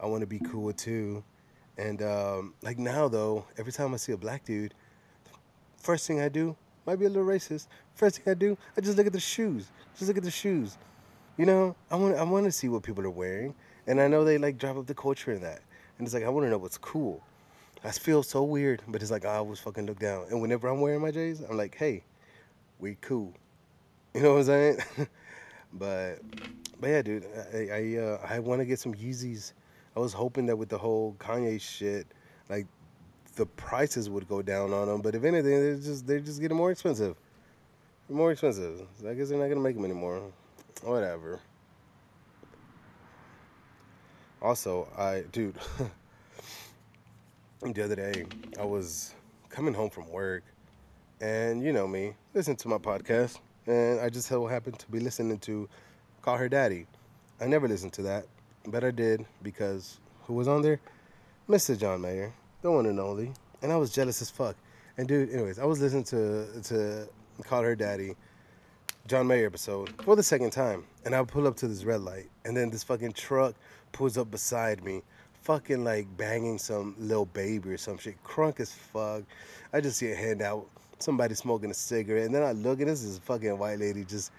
I 0.00 0.06
want 0.06 0.20
to 0.22 0.26
be 0.26 0.38
cool 0.38 0.72
too, 0.72 1.22
and 1.76 2.02
um, 2.02 2.54
like 2.62 2.78
now 2.78 3.08
though, 3.08 3.44
every 3.58 3.72
time 3.72 3.94
I 3.94 3.96
see 3.96 4.12
a 4.12 4.16
black 4.16 4.44
dude, 4.44 4.74
first 5.76 6.06
thing 6.06 6.20
I 6.20 6.28
do 6.28 6.56
might 6.86 6.96
be 6.96 7.04
a 7.06 7.08
little 7.08 7.24
racist. 7.24 7.66
First 7.94 8.16
thing 8.18 8.30
I 8.30 8.34
do, 8.34 8.56
I 8.76 8.80
just 8.80 8.96
look 8.96 9.06
at 9.06 9.12
the 9.12 9.20
shoes. 9.20 9.70
Just 9.94 10.08
look 10.08 10.16
at 10.16 10.22
the 10.24 10.30
shoes. 10.30 10.78
You 11.36 11.46
know, 11.46 11.76
I 11.90 11.96
want 11.96 12.16
I 12.16 12.22
want 12.22 12.46
to 12.46 12.52
see 12.52 12.68
what 12.68 12.82
people 12.82 13.04
are 13.04 13.10
wearing, 13.10 13.54
and 13.86 14.00
I 14.00 14.08
know 14.08 14.24
they 14.24 14.38
like 14.38 14.58
drive 14.58 14.78
up 14.78 14.86
the 14.86 14.94
culture 14.94 15.32
in 15.32 15.40
that. 15.42 15.60
And 15.98 16.06
it's 16.06 16.14
like 16.14 16.24
I 16.24 16.28
want 16.28 16.46
to 16.46 16.50
know 16.50 16.58
what's 16.58 16.78
cool. 16.78 17.22
I 17.84 17.90
feel 17.90 18.22
so 18.22 18.42
weird, 18.42 18.82
but 18.88 19.00
it's 19.00 19.10
like 19.10 19.24
I 19.24 19.36
always 19.36 19.58
fucking 19.58 19.86
look 19.86 19.98
down. 19.98 20.26
And 20.30 20.42
whenever 20.42 20.68
I'm 20.68 20.80
wearing 20.80 21.00
my 21.00 21.10
J's, 21.10 21.40
I'm 21.40 21.56
like, 21.56 21.76
hey, 21.76 22.02
we 22.78 22.96
cool. 23.00 23.34
You 24.14 24.22
know 24.22 24.32
what 24.32 24.38
I'm 24.40 24.44
saying? 24.46 24.78
but 25.72 26.16
but 26.80 26.88
yeah, 26.88 27.02
dude, 27.02 27.26
I 27.54 27.68
I, 27.70 27.96
uh, 27.98 28.26
I 28.28 28.38
want 28.40 28.60
to 28.60 28.64
get 28.64 28.80
some 28.80 28.92
Yeezys. 28.92 29.52
I 29.96 30.00
was 30.00 30.12
hoping 30.12 30.46
that 30.46 30.56
with 30.56 30.68
the 30.68 30.78
whole 30.78 31.16
Kanye 31.18 31.60
shit, 31.60 32.06
like 32.48 32.66
the 33.36 33.46
prices 33.46 34.08
would 34.08 34.28
go 34.28 34.42
down 34.42 34.72
on 34.72 34.86
them. 34.86 35.00
But 35.00 35.14
if 35.14 35.24
anything, 35.24 35.50
they're 35.50 35.76
just 35.76 36.06
they're 36.06 36.20
just 36.20 36.40
getting 36.40 36.56
more 36.56 36.70
expensive. 36.70 37.16
More 38.08 38.32
expensive. 38.32 38.86
I 39.08 39.14
guess 39.14 39.28
they're 39.28 39.38
not 39.38 39.48
gonna 39.48 39.60
make 39.60 39.76
them 39.76 39.84
anymore. 39.84 40.22
Whatever. 40.82 41.40
Also, 44.42 44.88
I 44.96 45.24
dude, 45.32 45.54
the 47.62 47.84
other 47.84 47.96
day 47.96 48.24
I 48.58 48.64
was 48.64 49.14
coming 49.50 49.74
home 49.74 49.90
from 49.90 50.08
work, 50.08 50.42
and 51.20 51.62
you 51.62 51.72
know 51.72 51.86
me, 51.86 52.14
listen 52.32 52.56
to 52.56 52.68
my 52.68 52.78
podcast, 52.78 53.38
and 53.66 54.00
I 54.00 54.08
just 54.08 54.28
so 54.28 54.46
happened 54.46 54.78
to 54.78 54.90
be 54.90 54.98
listening 54.98 55.38
to 55.40 55.68
Call 56.22 56.38
Her 56.38 56.48
Daddy. 56.48 56.86
I 57.40 57.46
never 57.46 57.68
listened 57.68 57.92
to 57.94 58.02
that, 58.02 58.26
but 58.66 58.84
I 58.84 58.90
did 58.90 59.26
because 59.42 59.98
who 60.24 60.34
was 60.34 60.48
on 60.48 60.62
there? 60.62 60.80
Mr. 61.48 61.78
John 61.78 62.00
Mayer, 62.00 62.32
the 62.62 62.70
one 62.70 62.86
and 62.86 63.00
only, 63.00 63.32
and 63.62 63.72
I 63.72 63.76
was 63.76 63.92
jealous 63.92 64.22
as 64.22 64.30
fuck. 64.30 64.56
And 64.96 65.08
dude, 65.08 65.30
anyways, 65.30 65.58
I 65.58 65.64
was 65.64 65.80
listening 65.80 66.04
to 66.04 66.60
to 66.64 67.08
Call 67.42 67.62
Her 67.62 67.74
Daddy 67.74 68.14
John 69.06 69.26
Mayer 69.26 69.46
episode 69.46 69.90
for 70.02 70.14
the 70.14 70.22
second 70.22 70.50
time, 70.50 70.84
and 71.04 71.14
I 71.14 71.24
pull 71.24 71.46
up 71.46 71.56
to 71.56 71.68
this 71.68 71.84
red 71.84 72.02
light, 72.02 72.28
and 72.44 72.56
then 72.56 72.70
this 72.70 72.82
fucking 72.84 73.12
truck 73.12 73.54
pulls 73.92 74.18
up 74.18 74.30
beside 74.30 74.84
me, 74.84 75.02
fucking 75.42 75.82
like 75.82 76.06
banging 76.16 76.58
some 76.58 76.94
Lil 76.98 77.24
Baby 77.24 77.70
or 77.70 77.78
some 77.78 77.98
shit, 77.98 78.22
crunk 78.22 78.60
as 78.60 78.72
fuck. 78.72 79.22
I 79.72 79.80
just 79.80 79.96
see 79.98 80.12
a 80.12 80.14
hand 80.14 80.42
out, 80.42 80.66
somebody 80.98 81.34
smoking 81.34 81.70
a 81.70 81.74
cigarette, 81.74 82.26
and 82.26 82.34
then 82.34 82.42
I 82.42 82.52
look, 82.52 82.78
and 82.80 82.88
this 82.88 83.02
is 83.02 83.18
fucking 83.18 83.58
white 83.58 83.78
lady 83.78 84.04
just, 84.04 84.32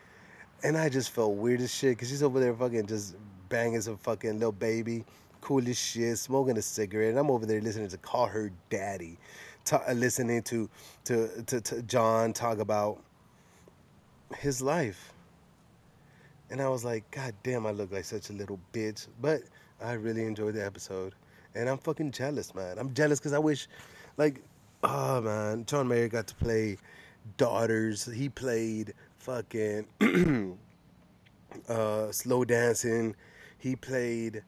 and 0.64 0.78
I 0.78 0.90
just 0.90 1.10
felt 1.10 1.34
weird 1.34 1.60
as 1.60 1.74
shit, 1.74 1.98
cause 1.98 2.08
she's 2.08 2.24
over 2.24 2.40
there 2.40 2.54
fucking 2.54 2.86
just 2.86 3.16
banging 3.52 3.82
some 3.82 3.98
fucking 3.98 4.40
Lil 4.40 4.54
Baby, 4.54 5.06
cool 5.42 5.68
as 5.68 5.78
shit, 5.78 6.18
smoking 6.18 6.58
a 6.58 6.62
cigarette, 6.64 7.10
and 7.10 7.20
I'm 7.20 7.30
over 7.30 7.46
there 7.46 7.62
listening 7.62 7.90
to 7.90 7.98
call 7.98 8.26
her 8.26 8.52
daddy, 8.72 9.20
listening 9.94 10.42
to, 10.44 10.68
to 11.06 11.44
to 11.46 11.62
to 11.62 11.82
John 11.84 12.34
talk 12.34 12.58
about 12.58 13.00
his 14.38 14.62
life. 14.62 15.14
And 16.50 16.62
I 16.62 16.68
was 16.68 16.84
like, 16.84 17.10
God 17.12 17.34
damn, 17.44 17.66
I 17.66 17.72
look 17.72 17.92
like 17.92 18.04
such 18.04 18.30
a 18.30 18.34
little 18.34 18.60
bitch. 18.74 19.08
But 19.22 19.42
I 19.82 19.94
really 19.94 20.26
enjoyed 20.26 20.56
the 20.56 20.66
episode. 20.66 21.14
And 21.56 21.70
I'm 21.70 21.78
fucking 21.78 22.12
jealous, 22.12 22.54
man. 22.54 22.78
I'm 22.78 22.94
jealous 22.94 23.20
because 23.20 23.34
I 23.34 23.40
wish, 23.40 23.68
like, 24.18 24.42
oh, 24.84 25.22
man, 25.22 25.66
John 25.66 25.88
Mayer 25.88 26.10
got 26.10 26.28
to 26.28 26.36
play 26.36 26.78
Daughters. 27.38 28.06
He 28.06 28.30
played 28.30 28.94
fucking 29.20 29.86
uh, 31.70 32.12
Slow 32.12 32.44
Dancing. 32.44 33.16
He 33.62 33.76
played, 33.76 34.44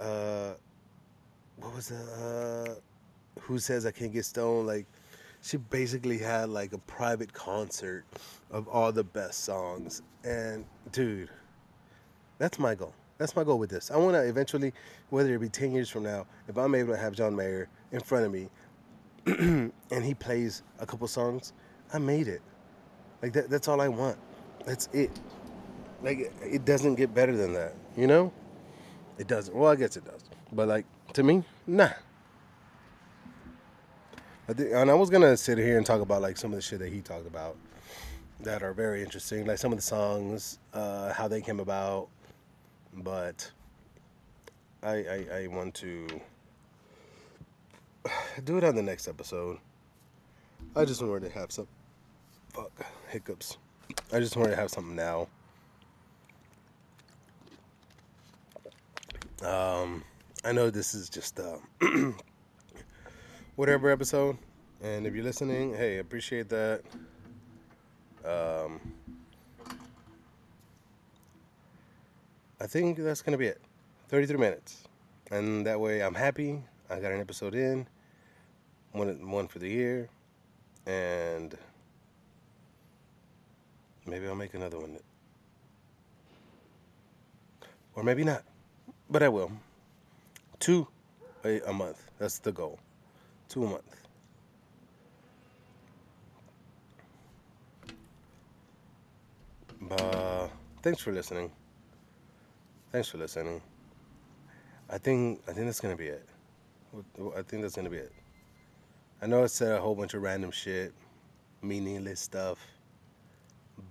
uh, 0.00 0.54
what 1.58 1.74
was 1.74 1.88
the, 1.88 2.74
uh, 2.76 3.40
Who 3.42 3.58
Says 3.58 3.86
I 3.86 3.92
Can't 3.92 4.12
Get 4.12 4.24
Stoned? 4.24 4.66
Like, 4.66 4.86
she 5.40 5.56
basically 5.56 6.18
had 6.18 6.48
like 6.48 6.72
a 6.72 6.78
private 6.78 7.32
concert 7.32 8.04
of 8.50 8.66
all 8.66 8.90
the 8.90 9.04
best 9.04 9.44
songs. 9.44 10.02
And 10.24 10.64
dude, 10.90 11.30
that's 12.38 12.58
my 12.58 12.74
goal. 12.74 12.92
That's 13.18 13.36
my 13.36 13.44
goal 13.44 13.58
with 13.58 13.70
this. 13.70 13.92
I 13.92 13.96
want 13.96 14.14
to 14.14 14.22
eventually, 14.22 14.72
whether 15.10 15.32
it 15.32 15.38
be 15.38 15.48
10 15.48 15.70
years 15.70 15.88
from 15.88 16.02
now, 16.02 16.26
if 16.48 16.58
I'm 16.58 16.74
able 16.74 16.92
to 16.92 16.98
have 16.98 17.14
John 17.14 17.36
Mayer 17.36 17.68
in 17.92 18.00
front 18.00 18.26
of 18.26 18.32
me 18.32 18.48
and 19.26 20.04
he 20.04 20.14
plays 20.14 20.64
a 20.80 20.86
couple 20.86 21.06
songs, 21.06 21.52
I 21.94 21.98
made 21.98 22.26
it. 22.26 22.42
Like 23.22 23.32
that, 23.34 23.48
that's 23.48 23.68
all 23.68 23.80
I 23.80 23.88
want. 23.88 24.18
That's 24.66 24.88
it. 24.92 25.12
Like 26.02 26.32
it 26.42 26.64
doesn't 26.64 26.96
get 26.96 27.14
better 27.14 27.36
than 27.36 27.52
that, 27.54 27.74
you 27.96 28.08
know? 28.08 28.32
It 29.18 29.26
doesn't. 29.26 29.54
Well, 29.54 29.70
I 29.70 29.76
guess 29.76 29.96
it 29.96 30.04
does. 30.04 30.24
But 30.52 30.68
like 30.68 30.86
to 31.14 31.22
me, 31.22 31.44
nah. 31.66 31.90
And 34.48 34.90
I 34.90 34.94
was 34.94 35.10
gonna 35.10 35.36
sit 35.36 35.58
here 35.58 35.76
and 35.76 35.84
talk 35.84 36.00
about 36.00 36.22
like 36.22 36.36
some 36.36 36.52
of 36.52 36.56
the 36.56 36.62
shit 36.62 36.78
that 36.78 36.92
he 36.92 37.00
talked 37.00 37.26
about 37.26 37.56
that 38.40 38.62
are 38.62 38.72
very 38.72 39.02
interesting, 39.02 39.46
like 39.46 39.58
some 39.58 39.72
of 39.72 39.78
the 39.78 39.82
songs, 39.82 40.58
uh, 40.72 41.12
how 41.12 41.26
they 41.26 41.40
came 41.40 41.60
about. 41.60 42.08
But 42.92 43.50
I, 44.82 44.92
I, 44.92 45.26
I 45.32 45.46
want 45.48 45.74
to 45.76 46.06
do 48.44 48.58
it 48.58 48.64
on 48.64 48.74
the 48.74 48.82
next 48.82 49.08
episode. 49.08 49.58
I 50.74 50.84
just 50.84 51.02
wanted 51.02 51.28
to 51.32 51.38
have 51.38 51.50
some 51.50 51.66
fuck 52.52 52.70
hiccups. 53.08 53.58
I 54.12 54.20
just 54.20 54.36
wanted 54.36 54.50
to 54.50 54.56
have 54.56 54.70
something 54.70 54.94
now. 54.94 55.28
Um, 59.42 60.02
I 60.44 60.52
know 60.52 60.70
this 60.70 60.94
is 60.94 61.08
just 61.08 61.38
uh, 61.38 61.58
whatever 63.56 63.90
episode. 63.90 64.38
And 64.82 65.06
if 65.06 65.14
you're 65.14 65.24
listening, 65.24 65.74
hey, 65.74 65.98
appreciate 65.98 66.48
that. 66.50 66.82
Um, 68.24 68.80
I 72.60 72.66
think 72.66 72.98
that's 72.98 73.22
gonna 73.22 73.38
be 73.38 73.46
it. 73.46 73.60
33 74.08 74.36
minutes, 74.36 74.84
and 75.30 75.66
that 75.66 75.80
way 75.80 76.02
I'm 76.02 76.14
happy. 76.14 76.62
I 76.88 77.00
got 77.00 77.12
an 77.12 77.20
episode 77.20 77.54
in, 77.54 77.86
one 78.92 79.30
one 79.30 79.48
for 79.48 79.58
the 79.58 79.68
year, 79.68 80.08
and 80.86 81.56
maybe 84.06 84.26
I'll 84.26 84.34
make 84.34 84.54
another 84.54 84.78
one, 84.78 84.98
or 87.94 88.02
maybe 88.02 88.24
not, 88.24 88.44
but 89.10 89.22
I 89.22 89.28
will. 89.28 89.52
Two 90.58 90.88
a, 91.44 91.60
a 91.60 91.72
month. 91.72 92.02
That's 92.18 92.38
the 92.38 92.52
goal 92.52 92.78
two 93.48 93.64
a 93.64 93.68
month. 93.68 93.96
But 99.80 100.50
thanks 100.82 101.00
for 101.00 101.12
listening. 101.12 101.50
Thanks 102.92 103.08
for 103.08 103.18
listening. 103.18 103.60
I 104.90 104.98
think 104.98 105.40
I 105.48 105.52
think 105.52 105.66
that's 105.66 105.80
gonna 105.80 105.96
be 105.96 106.08
it. 106.08 106.26
I 107.36 107.42
think 107.42 107.62
that's 107.62 107.76
gonna 107.76 107.90
be 107.90 107.98
it. 107.98 108.12
I 109.22 109.26
know 109.26 109.42
I 109.42 109.46
said 109.46 109.72
a 109.72 109.80
whole 109.80 109.94
bunch 109.94 110.14
of 110.14 110.22
random 110.22 110.50
shit, 110.50 110.92
meaningless 111.62 112.20
stuff, 112.20 112.58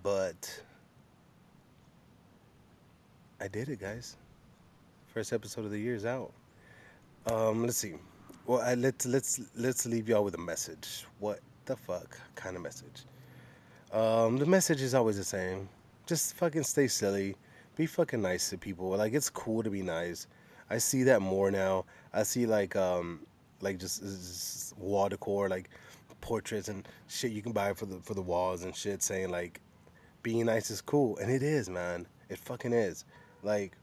but 0.02 0.62
I 3.40 3.48
did 3.48 3.68
it, 3.68 3.80
guys. 3.80 4.16
First 5.16 5.32
episode 5.32 5.64
of 5.64 5.70
the 5.70 5.78
year 5.78 5.94
is 5.94 6.04
out. 6.04 6.30
Um, 7.24 7.62
let's 7.62 7.78
see. 7.78 7.94
Well, 8.46 8.60
I, 8.60 8.74
let's 8.74 9.06
let's 9.06 9.40
let's 9.56 9.86
leave 9.86 10.10
y'all 10.10 10.22
with 10.22 10.34
a 10.34 10.38
message. 10.38 11.06
What 11.20 11.40
the 11.64 11.74
fuck 11.74 12.20
kind 12.34 12.54
of 12.54 12.60
message? 12.60 13.04
Um, 13.92 14.36
the 14.36 14.44
message 14.44 14.82
is 14.82 14.92
always 14.92 15.16
the 15.16 15.24
same. 15.24 15.70
Just 16.04 16.34
fucking 16.34 16.64
stay 16.64 16.86
silly. 16.86 17.34
Be 17.76 17.86
fucking 17.86 18.20
nice 18.20 18.50
to 18.50 18.58
people. 18.58 18.90
Like 18.90 19.14
it's 19.14 19.30
cool 19.30 19.62
to 19.62 19.70
be 19.70 19.80
nice. 19.80 20.26
I 20.68 20.76
see 20.76 21.02
that 21.04 21.22
more 21.22 21.50
now. 21.50 21.86
I 22.12 22.22
see 22.22 22.44
like 22.44 22.76
um 22.76 23.20
like 23.62 23.78
just, 23.78 24.02
just 24.02 24.76
wall 24.76 25.08
decor, 25.08 25.48
like 25.48 25.70
portraits 26.20 26.68
and 26.68 26.86
shit 27.08 27.32
you 27.32 27.40
can 27.40 27.52
buy 27.52 27.72
for 27.72 27.86
the 27.86 27.96
for 28.00 28.12
the 28.12 28.20
walls 28.20 28.64
and 28.64 28.76
shit, 28.76 29.02
saying 29.02 29.30
like 29.30 29.62
being 30.22 30.44
nice 30.44 30.70
is 30.70 30.82
cool, 30.82 31.16
and 31.16 31.30
it 31.30 31.42
is, 31.42 31.70
man. 31.70 32.06
It 32.28 32.36
fucking 32.36 32.74
is. 32.74 33.06
Like, 33.42 33.76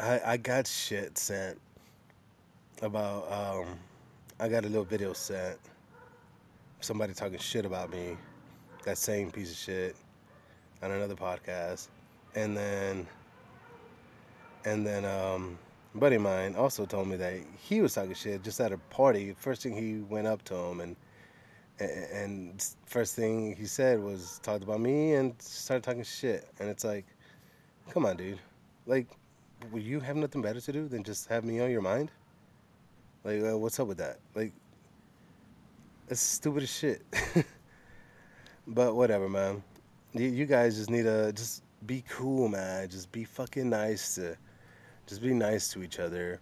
I 0.00 0.20
I 0.24 0.36
got 0.36 0.66
shit 0.66 1.16
sent 1.18 1.58
about. 2.82 3.30
Um, 3.30 3.78
I 4.38 4.48
got 4.48 4.64
a 4.64 4.68
little 4.68 4.84
video 4.84 5.12
sent. 5.12 5.58
Somebody 6.80 7.14
talking 7.14 7.38
shit 7.38 7.64
about 7.64 7.90
me. 7.90 8.16
That 8.84 8.98
same 8.98 9.30
piece 9.30 9.50
of 9.50 9.56
shit 9.56 9.96
on 10.82 10.90
another 10.90 11.14
podcast, 11.14 11.88
and 12.34 12.56
then 12.56 13.06
and 14.64 14.86
then 14.86 15.04
um, 15.04 15.58
buddy 15.94 16.16
of 16.16 16.22
mine 16.22 16.54
also 16.56 16.84
told 16.84 17.08
me 17.08 17.16
that 17.16 17.34
he 17.56 17.80
was 17.80 17.94
talking 17.94 18.14
shit 18.14 18.42
just 18.42 18.60
at 18.60 18.72
a 18.72 18.78
party. 18.78 19.34
First 19.38 19.62
thing 19.62 19.76
he 19.76 20.00
went 20.02 20.26
up 20.26 20.42
to 20.44 20.54
him 20.54 20.80
and 20.80 20.96
and 21.78 22.64
first 22.86 23.14
thing 23.14 23.54
he 23.54 23.66
said 23.66 24.02
was 24.02 24.40
talked 24.42 24.62
about 24.62 24.80
me 24.80 25.14
and 25.14 25.34
started 25.40 25.84
talking 25.84 26.02
shit. 26.02 26.48
And 26.58 26.68
it's 26.68 26.84
like, 26.84 27.04
come 27.90 28.06
on, 28.06 28.16
dude. 28.16 28.38
Like, 28.86 29.08
will 29.70 29.80
you 29.80 30.00
have 30.00 30.16
nothing 30.16 30.42
better 30.42 30.60
to 30.60 30.72
do 30.72 30.88
than 30.88 31.02
just 31.02 31.28
have 31.28 31.44
me 31.44 31.60
on 31.60 31.70
your 31.70 31.82
mind? 31.82 32.10
Like, 33.24 33.42
uh, 33.42 33.58
what's 33.58 33.80
up 33.80 33.88
with 33.88 33.98
that? 33.98 34.18
Like, 34.34 34.52
that's 36.06 36.20
stupid 36.20 36.62
as 36.62 36.70
shit. 36.72 37.02
but 38.66 38.94
whatever, 38.94 39.28
man. 39.28 39.62
You, 40.12 40.28
you 40.28 40.46
guys 40.46 40.76
just 40.76 40.90
need 40.90 41.02
to 41.02 41.32
just 41.32 41.62
be 41.86 42.04
cool, 42.08 42.48
man. 42.48 42.88
Just 42.88 43.10
be 43.10 43.24
fucking 43.24 43.68
nice 43.68 44.14
to, 44.14 44.36
just 45.06 45.22
be 45.22 45.34
nice 45.34 45.68
to 45.72 45.82
each 45.82 45.98
other, 45.98 46.40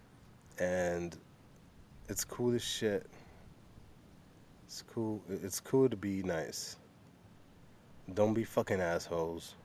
and 0.59 1.17
it's 2.07 2.23
cool 2.23 2.53
as 2.53 2.63
shit. 2.63 3.07
It's 4.65 4.83
cool. 4.83 5.21
It's 5.29 5.59
cool 5.59 5.89
to 5.89 5.95
be 5.95 6.23
nice. 6.23 6.77
Don't 8.13 8.33
be 8.33 8.43
fucking 8.43 8.79
assholes. 8.79 9.55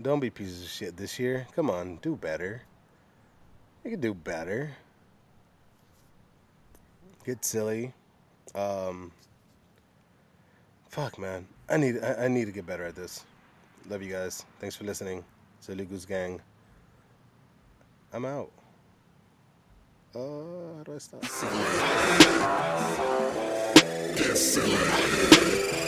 Don't 0.00 0.20
be 0.20 0.30
pieces 0.30 0.62
of 0.62 0.68
shit 0.68 0.96
this 0.96 1.18
year. 1.18 1.46
Come 1.54 1.70
on, 1.70 1.96
do 2.02 2.16
better. 2.16 2.62
You 3.84 3.92
can 3.92 4.00
do 4.00 4.14
better. 4.14 4.72
Get 7.24 7.44
silly. 7.44 7.92
Um, 8.54 9.10
fuck, 10.88 11.18
man. 11.18 11.46
I 11.68 11.76
need. 11.76 12.02
I, 12.02 12.24
I 12.24 12.28
need 12.28 12.44
to 12.44 12.52
get 12.52 12.66
better 12.66 12.84
at 12.84 12.94
this. 12.94 13.24
Love 13.88 14.02
you 14.02 14.12
guys. 14.12 14.44
Thanks 14.60 14.76
for 14.76 14.84
listening. 14.84 15.24
Silly 15.60 15.84
Goose 15.84 16.04
Gang. 16.04 16.40
I'm 18.12 18.24
out. 18.24 18.50
Uh, 20.14 20.18
how 20.18 20.82
do 20.84 20.94
I 20.94 20.98
stop? 20.98 21.22
Get 24.16 24.36
silly. 24.36 25.82